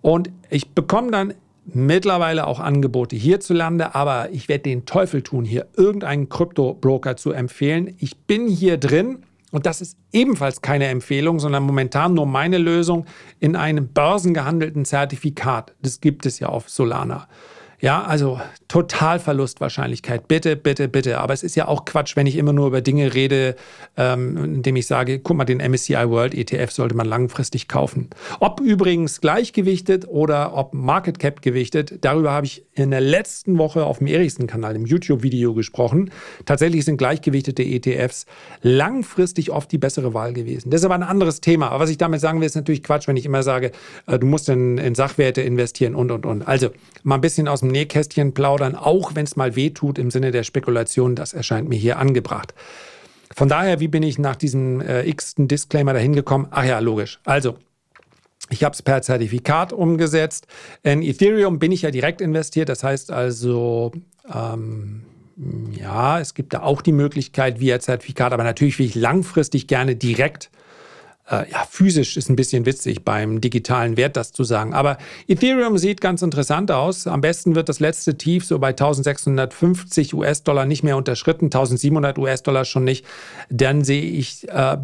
Und 0.00 0.30
ich 0.48 0.70
bekomme 0.70 1.10
dann 1.10 1.34
mittlerweile 1.66 2.46
auch 2.46 2.58
Angebote 2.58 3.16
hierzulande, 3.16 3.94
aber 3.94 4.30
ich 4.32 4.48
werde 4.48 4.64
den 4.64 4.86
Teufel 4.86 5.22
tun, 5.22 5.44
hier 5.44 5.66
irgendeinen 5.76 6.28
Krypto-Broker 6.28 7.16
zu 7.16 7.32
empfehlen. 7.32 7.94
Ich 7.98 8.16
bin 8.16 8.48
hier 8.48 8.78
drin 8.78 9.18
und 9.52 9.66
das 9.66 9.80
ist 9.82 9.98
ebenfalls 10.12 10.62
keine 10.62 10.86
Empfehlung, 10.88 11.38
sondern 11.38 11.62
momentan 11.62 12.14
nur 12.14 12.26
meine 12.26 12.58
Lösung 12.58 13.04
in 13.38 13.54
einem 13.54 13.92
börsengehandelten 13.92 14.84
Zertifikat. 14.86 15.74
Das 15.82 16.00
gibt 16.00 16.26
es 16.26 16.40
ja 16.40 16.48
auf 16.48 16.70
Solana. 16.70 17.28
Ja, 17.82 18.04
also 18.04 18.40
Totalverlustwahrscheinlichkeit. 18.68 20.28
Bitte, 20.28 20.54
bitte, 20.54 20.86
bitte. 20.86 21.18
Aber 21.18 21.34
es 21.34 21.42
ist 21.42 21.56
ja 21.56 21.66
auch 21.66 21.84
Quatsch, 21.84 22.14
wenn 22.14 22.28
ich 22.28 22.36
immer 22.36 22.52
nur 22.52 22.68
über 22.68 22.80
Dinge 22.80 23.12
rede, 23.12 23.56
ähm, 23.96 24.36
indem 24.36 24.76
ich 24.76 24.86
sage, 24.86 25.18
guck 25.18 25.36
mal, 25.36 25.44
den 25.44 25.58
MSCI 25.58 26.08
World 26.08 26.32
ETF 26.32 26.70
sollte 26.70 26.94
man 26.94 27.08
langfristig 27.08 27.66
kaufen. 27.66 28.10
Ob 28.38 28.60
übrigens 28.60 29.20
gleichgewichtet 29.20 30.06
oder 30.06 30.56
ob 30.56 30.74
Market 30.74 31.18
Cap 31.18 31.42
gewichtet, 31.42 32.04
darüber 32.04 32.30
habe 32.30 32.46
ich 32.46 32.64
in 32.72 32.92
der 32.92 33.00
letzten 33.00 33.58
Woche 33.58 33.84
auf 33.84 33.98
dem 33.98 34.06
Erichsen-Kanal 34.06 34.76
im 34.76 34.86
YouTube-Video 34.86 35.52
gesprochen. 35.52 36.12
Tatsächlich 36.46 36.84
sind 36.84 36.98
gleichgewichtete 36.98 37.64
ETFs 37.64 38.26
langfristig 38.62 39.50
oft 39.50 39.72
die 39.72 39.78
bessere 39.78 40.14
Wahl 40.14 40.32
gewesen. 40.34 40.70
Das 40.70 40.82
ist 40.82 40.84
aber 40.84 40.94
ein 40.94 41.02
anderes 41.02 41.40
Thema. 41.40 41.70
Aber 41.70 41.82
was 41.82 41.90
ich 41.90 41.98
damit 41.98 42.20
sagen 42.20 42.38
will, 42.38 42.46
ist 42.46 42.54
natürlich 42.54 42.84
Quatsch, 42.84 43.08
wenn 43.08 43.16
ich 43.16 43.26
immer 43.26 43.42
sage, 43.42 43.72
äh, 44.06 44.20
du 44.20 44.26
musst 44.28 44.48
in, 44.48 44.78
in 44.78 44.94
Sachwerte 44.94 45.42
investieren 45.42 45.96
und, 45.96 46.12
und, 46.12 46.26
und. 46.26 46.46
Also 46.46 46.70
mal 47.02 47.16
ein 47.16 47.20
bisschen 47.20 47.48
aus 47.48 47.58
dem 47.58 47.71
Nähkästchen 47.72 48.34
plaudern, 48.34 48.74
auch 48.74 49.14
wenn 49.14 49.24
es 49.24 49.36
mal 49.36 49.56
weh 49.56 49.70
tut 49.70 49.98
im 49.98 50.10
Sinne 50.10 50.30
der 50.30 50.44
Spekulation, 50.44 51.16
das 51.16 51.32
erscheint 51.32 51.68
mir 51.68 51.78
hier 51.78 51.98
angebracht. 51.98 52.54
Von 53.34 53.48
daher, 53.48 53.80
wie 53.80 53.88
bin 53.88 54.02
ich 54.02 54.18
nach 54.18 54.36
diesem 54.36 54.80
äh, 54.80 55.08
x-ten 55.08 55.48
Disclaimer 55.48 55.94
dahin 55.94 56.12
gekommen? 56.12 56.48
Ach 56.50 56.64
ja, 56.64 56.78
logisch. 56.78 57.18
Also, 57.24 57.56
ich 58.50 58.62
habe 58.64 58.74
es 58.74 58.82
per 58.82 59.00
Zertifikat 59.02 59.72
umgesetzt. 59.72 60.46
In 60.82 61.02
Ethereum 61.02 61.58
bin 61.58 61.72
ich 61.72 61.82
ja 61.82 61.90
direkt 61.90 62.20
investiert. 62.20 62.68
Das 62.68 62.84
heißt 62.84 63.10
also, 63.10 63.92
ähm, 64.32 65.04
ja, 65.70 66.20
es 66.20 66.34
gibt 66.34 66.52
da 66.52 66.62
auch 66.62 66.82
die 66.82 66.92
Möglichkeit 66.92 67.60
via 67.60 67.80
Zertifikat, 67.80 68.32
aber 68.32 68.44
natürlich 68.44 68.78
will 68.78 68.86
ich 68.86 68.94
langfristig 68.94 69.66
gerne 69.66 69.96
direkt 69.96 70.50
äh, 71.32 71.50
ja, 71.50 71.64
physisch 71.68 72.16
ist 72.16 72.28
ein 72.28 72.36
bisschen 72.36 72.66
witzig 72.66 73.04
beim 73.04 73.40
digitalen 73.40 73.96
Wert 73.96 74.16
das 74.16 74.32
zu 74.32 74.44
sagen. 74.44 74.74
Aber 74.74 74.98
Ethereum 75.26 75.78
sieht 75.78 76.00
ganz 76.00 76.22
interessant 76.22 76.70
aus. 76.70 77.06
Am 77.06 77.22
besten 77.22 77.54
wird 77.54 77.68
das 77.68 77.80
letzte 77.80 78.16
Tief 78.18 78.44
so 78.44 78.58
bei 78.58 78.68
1650 78.68 80.14
US-Dollar 80.14 80.66
nicht 80.66 80.82
mehr 80.82 80.96
unterschritten, 80.96 81.46
1700 81.46 82.18
US-Dollar 82.18 82.64
schon 82.64 82.84
nicht. 82.84 83.06
Dann 83.48 83.82
sehe 83.82 84.02
ich 84.02 84.48
äh, 84.48 84.76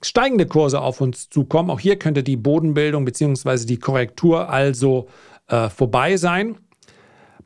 steigende 0.00 0.46
Kurse 0.46 0.80
auf 0.80 1.00
uns 1.00 1.28
zukommen. 1.28 1.70
Auch 1.70 1.80
hier 1.80 1.98
könnte 1.98 2.22
die 2.22 2.36
Bodenbildung 2.36 3.04
bzw. 3.04 3.66
die 3.66 3.78
Korrektur 3.78 4.48
also 4.48 5.08
äh, 5.48 5.68
vorbei 5.68 6.16
sein. 6.16 6.56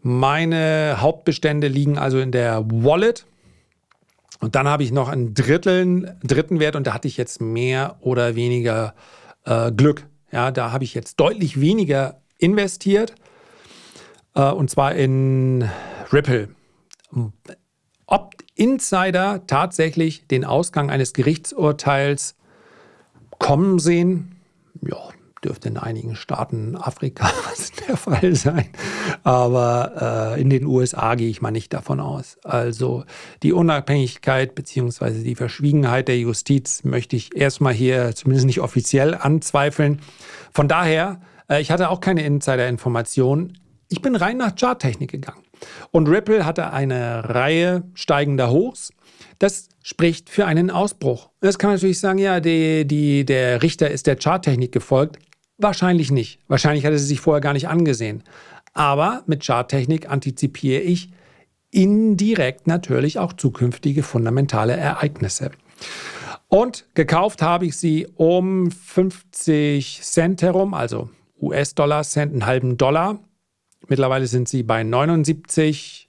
Meine 0.02 0.98
Hauptbestände 1.00 1.66
liegen 1.66 1.98
also 1.98 2.20
in 2.20 2.30
der 2.30 2.64
Wallet. 2.68 3.26
Und 4.40 4.54
dann 4.54 4.68
habe 4.68 4.82
ich 4.82 4.92
noch 4.92 5.08
einen 5.08 5.34
Drittel, 5.34 6.16
dritten 6.22 6.60
Wert 6.60 6.76
und 6.76 6.86
da 6.86 6.94
hatte 6.94 7.08
ich 7.08 7.16
jetzt 7.16 7.40
mehr 7.40 7.96
oder 8.00 8.34
weniger 8.34 8.94
äh, 9.44 9.72
Glück. 9.72 10.06
Ja, 10.30 10.50
da 10.50 10.72
habe 10.72 10.84
ich 10.84 10.94
jetzt 10.94 11.18
deutlich 11.20 11.60
weniger 11.60 12.20
investiert 12.38 13.14
äh, 14.34 14.50
und 14.50 14.70
zwar 14.70 14.94
in 14.94 15.68
Ripple. 16.12 16.48
Ob 18.06 18.34
Insider 18.54 19.46
tatsächlich 19.46 20.26
den 20.28 20.44
Ausgang 20.44 20.90
eines 20.90 21.12
Gerichtsurteils 21.12 22.36
kommen 23.38 23.78
sehen, 23.78 24.36
ja, 24.82 25.10
dürfte 25.46 25.68
in 25.68 25.76
einigen 25.76 26.16
Staaten 26.16 26.76
Afrikas 26.76 27.72
der 27.88 27.96
Fall 27.96 28.34
sein. 28.34 28.68
Aber 29.22 30.34
äh, 30.36 30.40
in 30.40 30.50
den 30.50 30.66
USA 30.66 31.14
gehe 31.14 31.28
ich 31.28 31.40
mal 31.40 31.50
nicht 31.50 31.72
davon 31.72 32.00
aus. 32.00 32.38
Also 32.44 33.04
die 33.42 33.52
Unabhängigkeit 33.52 34.54
bzw. 34.54 35.22
die 35.22 35.34
Verschwiegenheit 35.34 36.08
der 36.08 36.18
Justiz 36.18 36.84
möchte 36.84 37.16
ich 37.16 37.34
erstmal 37.36 37.72
hier 37.72 38.14
zumindest 38.14 38.46
nicht 38.46 38.60
offiziell 38.60 39.14
anzweifeln. 39.14 40.00
Von 40.52 40.68
daher, 40.68 41.20
äh, 41.48 41.60
ich 41.60 41.70
hatte 41.70 41.90
auch 41.90 42.00
keine 42.00 42.24
Insider-Informationen. 42.24 43.58
Ich 43.88 44.02
bin 44.02 44.16
rein 44.16 44.36
nach 44.36 44.54
Charttechnik 44.58 45.10
gegangen. 45.12 45.42
Und 45.90 46.08
Ripple 46.08 46.44
hatte 46.44 46.72
eine 46.72 47.28
Reihe 47.28 47.84
steigender 47.94 48.50
Hochs. 48.50 48.90
Das 49.38 49.68
spricht 49.82 50.30
für 50.30 50.46
einen 50.46 50.70
Ausbruch. 50.70 51.30
Das 51.40 51.58
kann 51.58 51.68
man 51.68 51.76
natürlich 51.76 52.00
sagen, 52.00 52.18
ja, 52.18 52.40
die, 52.40 52.86
die, 52.86 53.24
der 53.24 53.62
Richter 53.62 53.90
ist 53.90 54.06
der 54.06 54.16
Charttechnik 54.16 54.72
gefolgt. 54.72 55.18
Wahrscheinlich 55.58 56.10
nicht. 56.10 56.40
Wahrscheinlich 56.48 56.84
hat 56.84 56.92
er 56.92 56.98
sie 56.98 57.06
sich 57.06 57.20
vorher 57.20 57.40
gar 57.40 57.52
nicht 57.52 57.68
angesehen. 57.68 58.22
Aber 58.74 59.22
mit 59.26 59.44
Charttechnik 59.44 60.10
antizipiere 60.10 60.82
ich 60.82 61.10
indirekt 61.70 62.66
natürlich 62.66 63.18
auch 63.18 63.32
zukünftige 63.32 64.02
fundamentale 64.02 64.76
Ereignisse. 64.76 65.50
Und 66.48 66.86
gekauft 66.94 67.42
habe 67.42 67.66
ich 67.66 67.76
sie 67.76 68.06
um 68.14 68.70
50 68.70 70.00
Cent 70.02 70.42
herum, 70.42 70.74
also 70.74 71.10
US-Dollar, 71.40 72.02
Cent, 72.04 72.32
einen 72.32 72.46
halben 72.46 72.76
Dollar. 72.76 73.18
Mittlerweile 73.88 74.26
sind 74.26 74.48
sie 74.48 74.62
bei 74.62 74.82
79 74.82 76.08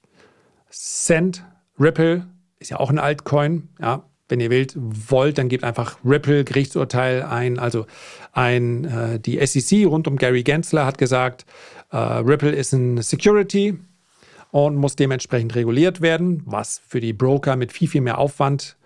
Cent. 0.70 1.44
Ripple 1.80 2.28
ist 2.60 2.72
ja 2.72 2.80
auch 2.80 2.90
ein 2.90 3.00
Altcoin, 3.00 3.70
ja, 3.80 4.04
wenn 4.30 4.40
ihr 4.40 4.52
wollt, 4.52 4.76
wollt, 4.78 5.38
dann 5.38 5.50
gebt 5.50 5.64
einfach 5.64 5.98
Ripple 6.04 6.44
Gerichtsurteil 6.44 7.24
ein. 7.24 7.60
Also 7.60 7.86
ein, 8.34 8.86
äh, 8.86 9.20
die 9.20 9.46
SEC 9.46 9.86
rund 9.86 10.08
um 10.08 10.18
Gary 10.18 10.44
Gensler 10.44 10.86
hat 10.86 10.98
gesagt, 10.98 11.46
äh, 11.92 11.98
Ripple 11.98 12.52
ist 12.52 12.74
ein 12.74 13.02
Security 13.02 13.78
und 14.52 14.76
muss 14.76 14.96
dementsprechend 14.96 15.56
reguliert 15.56 16.02
werden, 16.02 16.42
was 16.46 16.82
für 16.88 17.00
die 17.00 17.14
Broker 17.14 17.56
mit 17.56 17.72
viel, 17.72 17.88
viel 17.88 18.02
mehr 18.02 18.18
Aufwand 18.18 18.78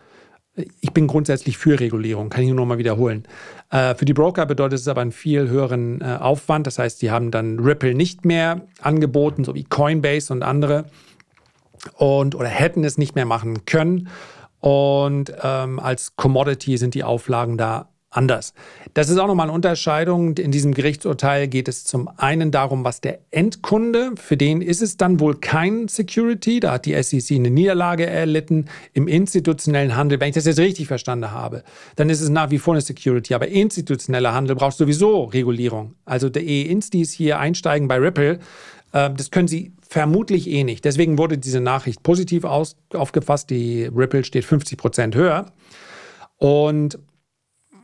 ich 0.81 0.91
bin 0.91 1.07
grundsätzlich 1.07 1.57
für 1.57 1.79
Regulierung, 1.79 2.29
kann 2.29 2.43
ich 2.43 2.49
nur 2.49 2.57
noch 2.57 2.65
mal 2.65 2.77
wiederholen. 2.77 3.23
Äh, 3.69 3.95
für 3.95 4.05
die 4.05 4.13
Broker 4.13 4.45
bedeutet 4.45 4.79
es 4.79 4.87
aber 4.87 5.01
einen 5.01 5.11
viel 5.11 5.47
höheren 5.47 6.01
äh, 6.01 6.17
Aufwand. 6.19 6.67
Das 6.67 6.77
heißt, 6.77 7.01
die 7.01 7.11
haben 7.11 7.31
dann 7.31 7.59
Ripple 7.59 7.95
nicht 7.95 8.25
mehr 8.25 8.61
angeboten, 8.81 9.43
so 9.43 9.55
wie 9.55 9.63
Coinbase 9.63 10.33
und 10.33 10.43
andere, 10.43 10.85
und 11.95 12.35
oder 12.35 12.49
hätten 12.49 12.83
es 12.83 12.97
nicht 12.97 13.15
mehr 13.15 13.25
machen 13.25 13.65
können. 13.65 14.09
Und 14.61 15.33
ähm, 15.43 15.79
als 15.79 16.15
Commodity 16.15 16.77
sind 16.77 16.93
die 16.93 17.03
Auflagen 17.03 17.57
da 17.57 17.89
anders. 18.11 18.53
Das 18.93 19.09
ist 19.09 19.17
auch 19.17 19.27
nochmal 19.27 19.45
eine 19.45 19.53
Unterscheidung. 19.53 20.37
In 20.37 20.51
diesem 20.51 20.73
Gerichtsurteil 20.73 21.47
geht 21.47 21.69
es 21.69 21.85
zum 21.85 22.09
einen 22.17 22.51
darum, 22.51 22.83
was 22.83 22.99
der 22.99 23.19
Endkunde, 23.31 24.11
für 24.17 24.35
den 24.35 24.61
ist 24.61 24.81
es 24.81 24.97
dann 24.97 25.21
wohl 25.21 25.35
kein 25.35 25.87
Security, 25.87 26.59
da 26.59 26.73
hat 26.73 26.85
die 26.85 27.01
SEC 27.01 27.37
eine 27.37 27.49
Niederlage 27.49 28.05
erlitten. 28.05 28.65
Im 28.93 29.07
institutionellen 29.07 29.95
Handel, 29.95 30.19
wenn 30.19 30.29
ich 30.29 30.35
das 30.35 30.45
jetzt 30.45 30.59
richtig 30.59 30.87
verstanden 30.87 31.31
habe, 31.31 31.63
dann 31.95 32.09
ist 32.09 32.19
es 32.19 32.29
nach 32.29 32.51
wie 32.51 32.59
vor 32.59 32.73
eine 32.73 32.81
Security. 32.81 33.33
Aber 33.33 33.47
institutioneller 33.47 34.33
Handel 34.33 34.57
braucht 34.57 34.75
sowieso 34.75 35.23
Regulierung. 35.23 35.95
Also 36.03 36.29
der 36.29 36.43
E-Instis 36.43 37.13
hier 37.13 37.39
einsteigen 37.39 37.87
bei 37.87 37.97
Ripple, 37.97 38.39
das 38.91 39.31
können 39.31 39.47
sie 39.47 39.73
vermutlich 39.87 40.49
eh 40.49 40.63
nicht. 40.63 40.85
Deswegen 40.85 41.17
wurde 41.17 41.37
diese 41.37 41.59
Nachricht 41.59 42.03
positiv 42.03 42.45
aus, 42.45 42.77
aufgefasst. 42.93 43.49
Die 43.49 43.85
Ripple 43.85 44.23
steht 44.23 44.45
50 44.45 44.77
Prozent 44.77 45.15
höher 45.15 45.47
und 46.37 46.97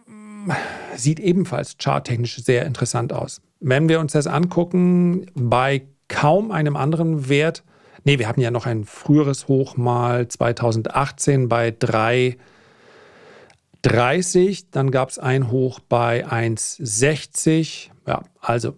mm, 0.07 0.51
sieht 0.95 1.19
ebenfalls 1.19 1.75
charttechnisch 1.77 2.37
sehr 2.37 2.65
interessant 2.65 3.13
aus. 3.13 3.41
Wenn 3.59 3.89
wir 3.89 3.99
uns 3.99 4.13
das 4.13 4.27
angucken, 4.27 5.25
bei 5.33 5.87
kaum 6.07 6.51
einem 6.51 6.77
anderen 6.77 7.27
Wert, 7.27 7.63
nee, 8.03 8.19
wir 8.19 8.27
hatten 8.27 8.41
ja 8.41 8.51
noch 8.51 8.65
ein 8.65 8.85
früheres 8.85 9.47
Hoch 9.47 9.77
mal 9.77 10.27
2018 10.27 11.49
bei 11.49 11.69
3,30, 11.69 14.65
dann 14.71 14.91
gab 14.91 15.09
es 15.09 15.19
ein 15.19 15.51
Hoch 15.51 15.79
bei 15.79 16.25
1,60. 16.25 17.89
Ja, 18.05 18.23
also 18.39 18.75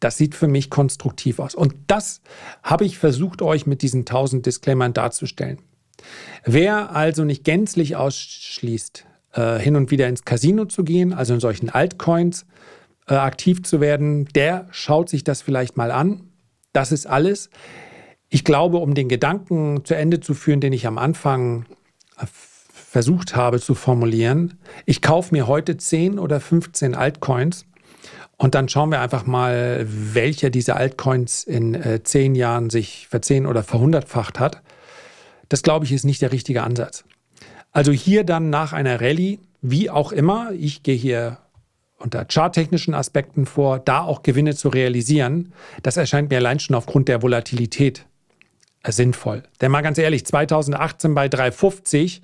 das 0.00 0.16
sieht 0.16 0.34
für 0.34 0.48
mich 0.48 0.70
konstruktiv 0.70 1.38
aus. 1.38 1.54
Und 1.54 1.74
das 1.86 2.20
habe 2.62 2.84
ich 2.84 2.98
versucht, 2.98 3.42
euch 3.42 3.66
mit 3.66 3.82
diesen 3.82 4.00
1000 4.00 4.46
Disclaimern 4.46 4.92
darzustellen. 4.92 5.58
Wer 6.44 6.94
also 6.94 7.24
nicht 7.24 7.44
gänzlich 7.44 7.96
ausschließt, 7.96 9.04
äh, 9.32 9.58
hin 9.58 9.76
und 9.76 9.90
wieder 9.90 10.08
ins 10.08 10.24
Casino 10.24 10.66
zu 10.66 10.84
gehen, 10.84 11.12
also 11.12 11.34
in 11.34 11.40
solchen 11.40 11.70
Altcoins 11.70 12.46
äh, 13.08 13.14
aktiv 13.14 13.62
zu 13.62 13.80
werden, 13.80 14.26
der 14.26 14.68
schaut 14.70 15.08
sich 15.08 15.24
das 15.24 15.42
vielleicht 15.42 15.76
mal 15.76 15.90
an. 15.90 16.30
Das 16.72 16.92
ist 16.92 17.06
alles. 17.06 17.50
Ich 18.28 18.44
glaube, 18.44 18.78
um 18.78 18.94
den 18.94 19.08
Gedanken 19.08 19.84
zu 19.84 19.94
Ende 19.94 20.20
zu 20.20 20.34
führen, 20.34 20.60
den 20.60 20.72
ich 20.72 20.86
am 20.86 20.98
Anfang 20.98 21.66
äh, 22.18 22.26
versucht 22.72 23.36
habe 23.36 23.60
zu 23.60 23.74
formulieren, 23.74 24.58
ich 24.86 25.02
kaufe 25.02 25.34
mir 25.34 25.46
heute 25.46 25.76
10 25.76 26.18
oder 26.18 26.40
15 26.40 26.94
Altcoins 26.94 27.66
Und 28.38 28.54
dann 28.54 28.68
schauen 28.68 28.90
wir 28.90 29.00
einfach 29.00 29.26
mal, 29.26 29.84
welcher 29.88 30.48
dieser 30.48 30.76
Altcoins 30.76 31.42
in 31.42 31.74
äh, 31.74 32.02
zehn 32.04 32.36
Jahren 32.36 32.70
sich 32.70 33.08
verzehn- 33.10 33.46
oder 33.46 33.64
verhundertfacht 33.64 34.38
hat. 34.38 34.62
Das 35.48 35.62
glaube 35.62 35.84
ich 35.84 35.92
ist 35.92 36.04
nicht 36.04 36.22
der 36.22 36.32
richtige 36.32 36.62
Ansatz. 36.62 37.04
Also 37.72 37.90
hier 37.90 38.24
dann 38.24 38.48
nach 38.48 38.72
einer 38.72 39.00
Rallye, 39.00 39.40
wie 39.60 39.90
auch 39.90 40.12
immer, 40.12 40.52
ich 40.52 40.84
gehe 40.84 40.94
hier 40.94 41.38
unter 41.98 42.24
charttechnischen 42.24 42.94
Aspekten 42.94 43.44
vor, 43.44 43.80
da 43.80 44.02
auch 44.02 44.22
Gewinne 44.22 44.54
zu 44.54 44.68
realisieren, 44.68 45.52
das 45.82 45.96
erscheint 45.96 46.30
mir 46.30 46.36
allein 46.36 46.60
schon 46.60 46.76
aufgrund 46.76 47.08
der 47.08 47.22
Volatilität 47.22 48.06
sinnvoll. 48.92 49.42
Denn 49.60 49.70
mal 49.70 49.82
ganz 49.82 49.98
ehrlich, 49.98 50.24
2018 50.26 51.14
bei 51.14 51.28
350, 51.28 52.22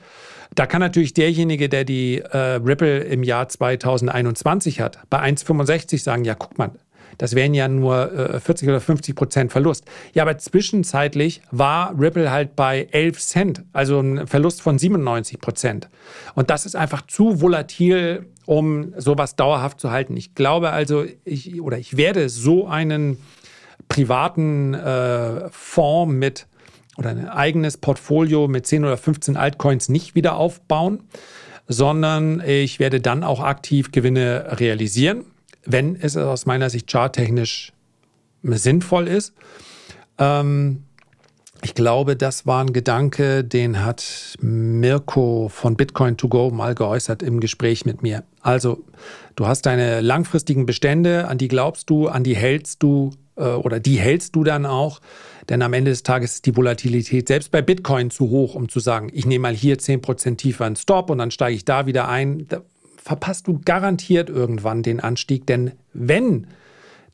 da 0.54 0.66
kann 0.66 0.80
natürlich 0.80 1.14
derjenige, 1.14 1.68
der 1.68 1.84
die 1.84 2.20
äh, 2.20 2.36
Ripple 2.36 3.00
im 3.00 3.22
Jahr 3.22 3.48
2021 3.48 4.80
hat, 4.80 4.98
bei 5.10 5.20
1,65 5.20 6.02
sagen, 6.02 6.24
ja, 6.24 6.34
guck 6.34 6.58
mal, 6.58 6.70
das 7.18 7.34
wären 7.34 7.54
ja 7.54 7.68
nur 7.68 8.12
äh, 8.12 8.40
40 8.40 8.68
oder 8.68 8.80
50 8.80 9.14
Prozent 9.14 9.52
Verlust. 9.52 9.84
Ja, 10.14 10.22
aber 10.22 10.38
zwischenzeitlich 10.38 11.42
war 11.50 11.98
Ripple 11.98 12.30
halt 12.30 12.56
bei 12.56 12.88
11 12.90 13.20
Cent, 13.20 13.62
also 13.72 14.00
ein 14.00 14.26
Verlust 14.26 14.62
von 14.62 14.78
97 14.78 15.40
Prozent. 15.40 15.88
Und 16.34 16.50
das 16.50 16.66
ist 16.66 16.76
einfach 16.76 17.06
zu 17.06 17.40
volatil, 17.40 18.26
um 18.46 18.92
sowas 18.96 19.36
dauerhaft 19.36 19.80
zu 19.80 19.90
halten. 19.90 20.16
Ich 20.16 20.34
glaube 20.34 20.70
also, 20.70 21.04
ich, 21.24 21.60
oder 21.60 21.78
ich 21.78 21.96
werde 21.96 22.28
so 22.28 22.66
einen 22.66 23.18
privaten 23.88 24.74
äh, 24.74 25.48
Fonds 25.50 26.14
mit 26.14 26.46
oder 26.96 27.10
ein 27.10 27.28
eigenes 27.28 27.76
Portfolio 27.76 28.48
mit 28.48 28.66
10 28.66 28.84
oder 28.84 28.96
15 28.96 29.36
Altcoins 29.36 29.88
nicht 29.88 30.14
wieder 30.14 30.36
aufbauen, 30.36 31.04
sondern 31.66 32.40
ich 32.40 32.78
werde 32.78 33.00
dann 33.00 33.24
auch 33.24 33.40
aktiv 33.40 33.90
Gewinne 33.90 34.58
realisieren, 34.58 35.24
wenn 35.64 35.96
es 35.96 36.16
aus 36.16 36.46
meiner 36.46 36.70
Sicht 36.70 36.90
charttechnisch 36.90 37.72
sinnvoll 38.42 39.08
ist. 39.08 39.34
Ähm, 40.18 40.84
ich 41.64 41.74
glaube, 41.74 42.14
das 42.14 42.46
war 42.46 42.62
ein 42.62 42.74
Gedanke, 42.74 43.42
den 43.42 43.82
hat 43.82 44.36
Mirko 44.42 45.48
von 45.48 45.76
Bitcoin 45.76 46.18
to 46.18 46.28
Go 46.28 46.50
mal 46.50 46.74
geäußert 46.74 47.22
im 47.22 47.40
Gespräch 47.40 47.86
mit 47.86 48.02
mir. 48.02 48.22
Also, 48.42 48.84
du 49.34 49.46
hast 49.46 49.62
deine 49.62 50.02
langfristigen 50.02 50.66
Bestände, 50.66 51.26
an 51.26 51.38
die 51.38 51.48
glaubst 51.48 51.88
du, 51.88 52.08
an 52.08 52.22
die 52.22 52.36
hältst 52.36 52.82
du 52.82 53.12
oder 53.36 53.80
die 53.80 53.98
hältst 53.98 54.36
du 54.36 54.44
dann 54.44 54.66
auch. 54.66 55.00
Denn 55.48 55.62
am 55.62 55.72
Ende 55.72 55.90
des 55.90 56.02
Tages 56.02 56.34
ist 56.34 56.46
die 56.46 56.56
Volatilität 56.56 57.28
selbst 57.28 57.50
bei 57.50 57.62
Bitcoin 57.62 58.10
zu 58.10 58.30
hoch, 58.30 58.54
um 58.54 58.68
zu 58.68 58.80
sagen, 58.80 59.10
ich 59.12 59.26
nehme 59.26 59.42
mal 59.42 59.54
hier 59.54 59.76
10% 59.76 60.36
tiefer 60.36 60.64
einen 60.64 60.76
Stop 60.76 61.10
und 61.10 61.18
dann 61.18 61.30
steige 61.30 61.56
ich 61.56 61.64
da 61.64 61.86
wieder 61.86 62.08
ein. 62.08 62.46
Da 62.48 62.62
verpasst 62.96 63.46
du 63.46 63.60
garantiert 63.64 64.30
irgendwann 64.30 64.82
den 64.82 65.00
Anstieg. 65.00 65.46
Denn 65.46 65.72
wenn 65.92 66.46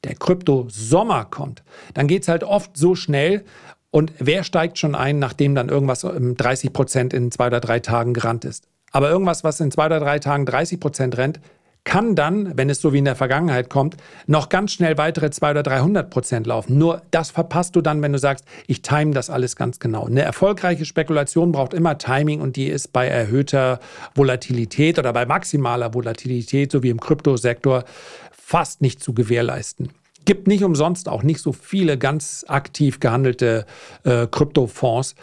der 0.05 0.15
Krypto-Sommer 0.15 1.27
kommt, 1.27 1.63
dann 1.95 2.07
geht 2.07 2.23
es 2.23 2.29
halt 2.29 2.45
oft 2.45 2.77
so 2.77 2.95
schnell. 2.95 3.45
Und 3.91 4.13
wer 4.19 4.45
steigt 4.45 4.79
schon 4.79 4.95
ein, 4.95 5.19
nachdem 5.19 5.57
dann 5.57 5.69
irgendwas 5.69 6.03
30 6.03 6.73
Prozent 6.73 7.13
in 7.13 7.33
zwei 7.33 7.49
oder 7.49 7.61
drei 7.61 7.81
Tagen 7.81 8.15
gerannt 8.15 8.45
ist? 8.45 8.69
Aber 8.93 9.11
irgendwas, 9.11 9.43
was 9.43 9.61
in 9.61 9.73
zwei 9.73 9.87
oder 9.87 10.01
drei 10.01 10.21
Tagen 10.21 10.47
30 10.47 10.79
Prozent 10.79 11.17
rennt, 11.17 11.41
kann 11.85 12.14
dann, 12.14 12.57
wenn 12.57 12.69
es 12.69 12.81
so 12.81 12.93
wie 12.93 12.99
in 12.99 13.05
der 13.05 13.16
Vergangenheit 13.16 13.71
kommt, 13.71 13.97
noch 14.27 14.49
ganz 14.49 14.73
schnell 14.73 14.99
weitere 14.99 15.31
200 15.31 15.66
oder 15.66 15.77
300 15.77 16.11
Prozent 16.11 16.47
laufen. 16.47 16.79
Nur 16.79 17.03
das 17.11 17.31
verpasst 17.31 17.75
du 17.75 17.81
dann, 17.81 18.03
wenn 18.03 18.12
du 18.12 18.19
sagst, 18.19 18.45
ich 18.66 18.83
time 18.83 19.12
das 19.12 19.31
alles 19.31 19.57
ganz 19.57 19.81
genau. 19.81 20.07
Eine 20.07 20.23
erfolgreiche 20.23 20.85
Spekulation 20.85 21.53
braucht 21.53 21.75
immer 21.75 21.99
Timing 21.99 22.40
und 22.40 22.57
die 22.57 22.66
ist 22.66 22.93
bei 22.93 23.07
erhöhter 23.07 23.81
Volatilität 24.14 24.99
oder 24.99 25.12
bei 25.12 25.27
maximaler 25.27 25.95
Volatilität, 25.95 26.71
so 26.71 26.83
wie 26.83 26.90
im 26.90 27.01
Kryptosektor, 27.01 27.85
fast 28.31 28.83
nicht 28.83 29.03
zu 29.03 29.14
gewährleisten. 29.14 29.90
Gibt 30.27 30.49
nicht 30.49 30.64
umsonst 30.64 31.09
auch 31.09 31.23
nicht 31.23 31.40
so 31.40 31.53
viele 31.53 31.97
ganz 31.97 32.45
aktiv 32.47 33.01
gehandelte 33.01 33.64
äh, 34.05 34.27
Kryptofonds, 34.27 35.14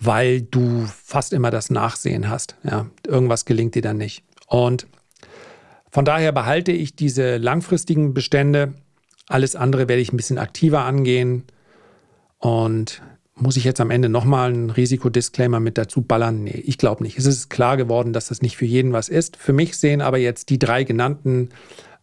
weil 0.00 0.42
du 0.42 0.86
fast 1.04 1.32
immer 1.32 1.50
das 1.50 1.70
Nachsehen 1.70 2.28
hast. 2.28 2.56
Ja, 2.64 2.86
irgendwas 3.06 3.44
gelingt 3.44 3.76
dir 3.76 3.82
dann 3.82 3.98
nicht. 3.98 4.24
Und 4.48 4.86
von 5.90 6.04
daher 6.04 6.32
behalte 6.32 6.72
ich 6.72 6.94
diese 6.94 7.36
langfristigen 7.36 8.14
Bestände. 8.14 8.74
Alles 9.28 9.56
andere 9.56 9.88
werde 9.88 10.02
ich 10.02 10.12
ein 10.12 10.16
bisschen 10.16 10.38
aktiver 10.38 10.84
angehen. 10.84 11.44
Und 12.38 13.02
muss 13.34 13.56
ich 13.56 13.64
jetzt 13.64 13.80
am 13.80 13.90
Ende 13.90 14.08
nochmal 14.08 14.50
einen 14.50 14.70
Risikodisclaimer 14.70 15.60
mit 15.60 15.78
dazu 15.78 16.02
ballern? 16.02 16.44
Nee, 16.44 16.62
ich 16.66 16.78
glaube 16.78 17.02
nicht. 17.02 17.18
Es 17.18 17.26
ist 17.26 17.48
klar 17.48 17.76
geworden, 17.76 18.12
dass 18.12 18.28
das 18.28 18.42
nicht 18.42 18.56
für 18.56 18.66
jeden 18.66 18.92
was 18.92 19.08
ist. 19.08 19.36
Für 19.36 19.52
mich 19.52 19.76
sehen 19.76 20.00
aber 20.00 20.18
jetzt 20.18 20.50
die 20.50 20.58
drei 20.58 20.84
genannten 20.84 21.50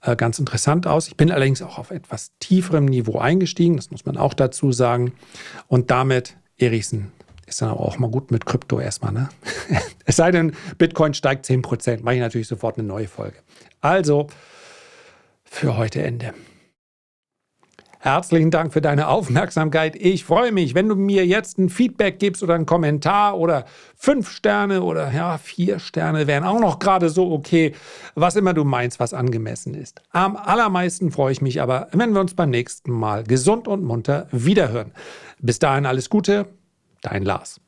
äh, 0.01 0.15
ganz 0.15 0.39
interessant 0.39 0.87
aus. 0.87 1.07
Ich 1.07 1.15
bin 1.15 1.31
allerdings 1.31 1.61
auch 1.61 1.77
auf 1.77 1.91
etwas 1.91 2.31
tieferem 2.39 2.85
Niveau 2.85 3.19
eingestiegen, 3.19 3.77
das 3.77 3.91
muss 3.91 4.05
man 4.05 4.17
auch 4.17 4.33
dazu 4.33 4.71
sagen. 4.71 5.13
Und 5.67 5.91
damit, 5.91 6.37
Erichsen, 6.57 7.11
ist 7.47 7.61
dann 7.61 7.71
auch 7.71 7.97
mal 7.97 8.09
gut 8.09 8.29
mit 8.29 8.45
Krypto 8.45 8.79
erstmal. 8.79 9.13
Ne? 9.13 9.29
es 10.05 10.17
sei 10.17 10.31
denn, 10.31 10.53
Bitcoin 10.77 11.13
steigt 11.13 11.45
10%, 11.45 12.03
mache 12.03 12.15
ich 12.15 12.21
natürlich 12.21 12.47
sofort 12.47 12.77
eine 12.77 12.87
neue 12.87 13.07
Folge. 13.07 13.37
Also, 13.81 14.27
für 15.43 15.77
heute 15.77 16.03
Ende. 16.03 16.33
Herzlichen 17.99 18.51
Dank 18.51 18.73
für 18.73 18.79
deine 18.79 19.07
Aufmerksamkeit. 19.07 19.95
Ich 19.95 20.23
freue 20.23 20.51
mich, 20.51 20.75
wenn 20.75 20.87
du 20.87 20.95
mir 20.95 21.25
jetzt 21.25 21.57
ein 21.57 21.67
Feedback 21.67 22.19
gibst 22.19 22.43
oder 22.43 22.53
einen 22.53 22.67
Kommentar 22.67 23.37
oder 23.37 23.65
fünf 23.95 24.29
Sterne 24.29 24.83
oder 24.83 25.11
ja, 25.11 25.37
vier 25.39 25.79
Sterne 25.79 26.27
wären 26.27 26.43
auch 26.43 26.59
noch 26.59 26.77
gerade 26.77 27.09
so 27.09 27.31
okay. 27.31 27.73
Was 28.13 28.35
immer 28.35 28.53
du 28.53 28.63
meinst, 28.63 28.99
was 28.99 29.13
angemessen 29.13 29.73
ist. 29.73 30.01
Am 30.11 30.37
allermeisten 30.37 31.11
freue 31.11 31.31
ich 31.31 31.41
mich 31.41 31.59
aber, 31.59 31.87
wenn 31.91 32.13
wir 32.13 32.21
uns 32.21 32.35
beim 32.35 32.51
nächsten 32.51 32.91
Mal 32.91 33.23
gesund 33.23 33.67
und 33.67 33.83
munter 33.83 34.27
wiederhören. 34.31 34.91
Bis 35.39 35.57
dahin 35.59 35.85
alles 35.85 36.09
Gute, 36.09 36.45
dein 37.01 37.23
Lars. 37.23 37.59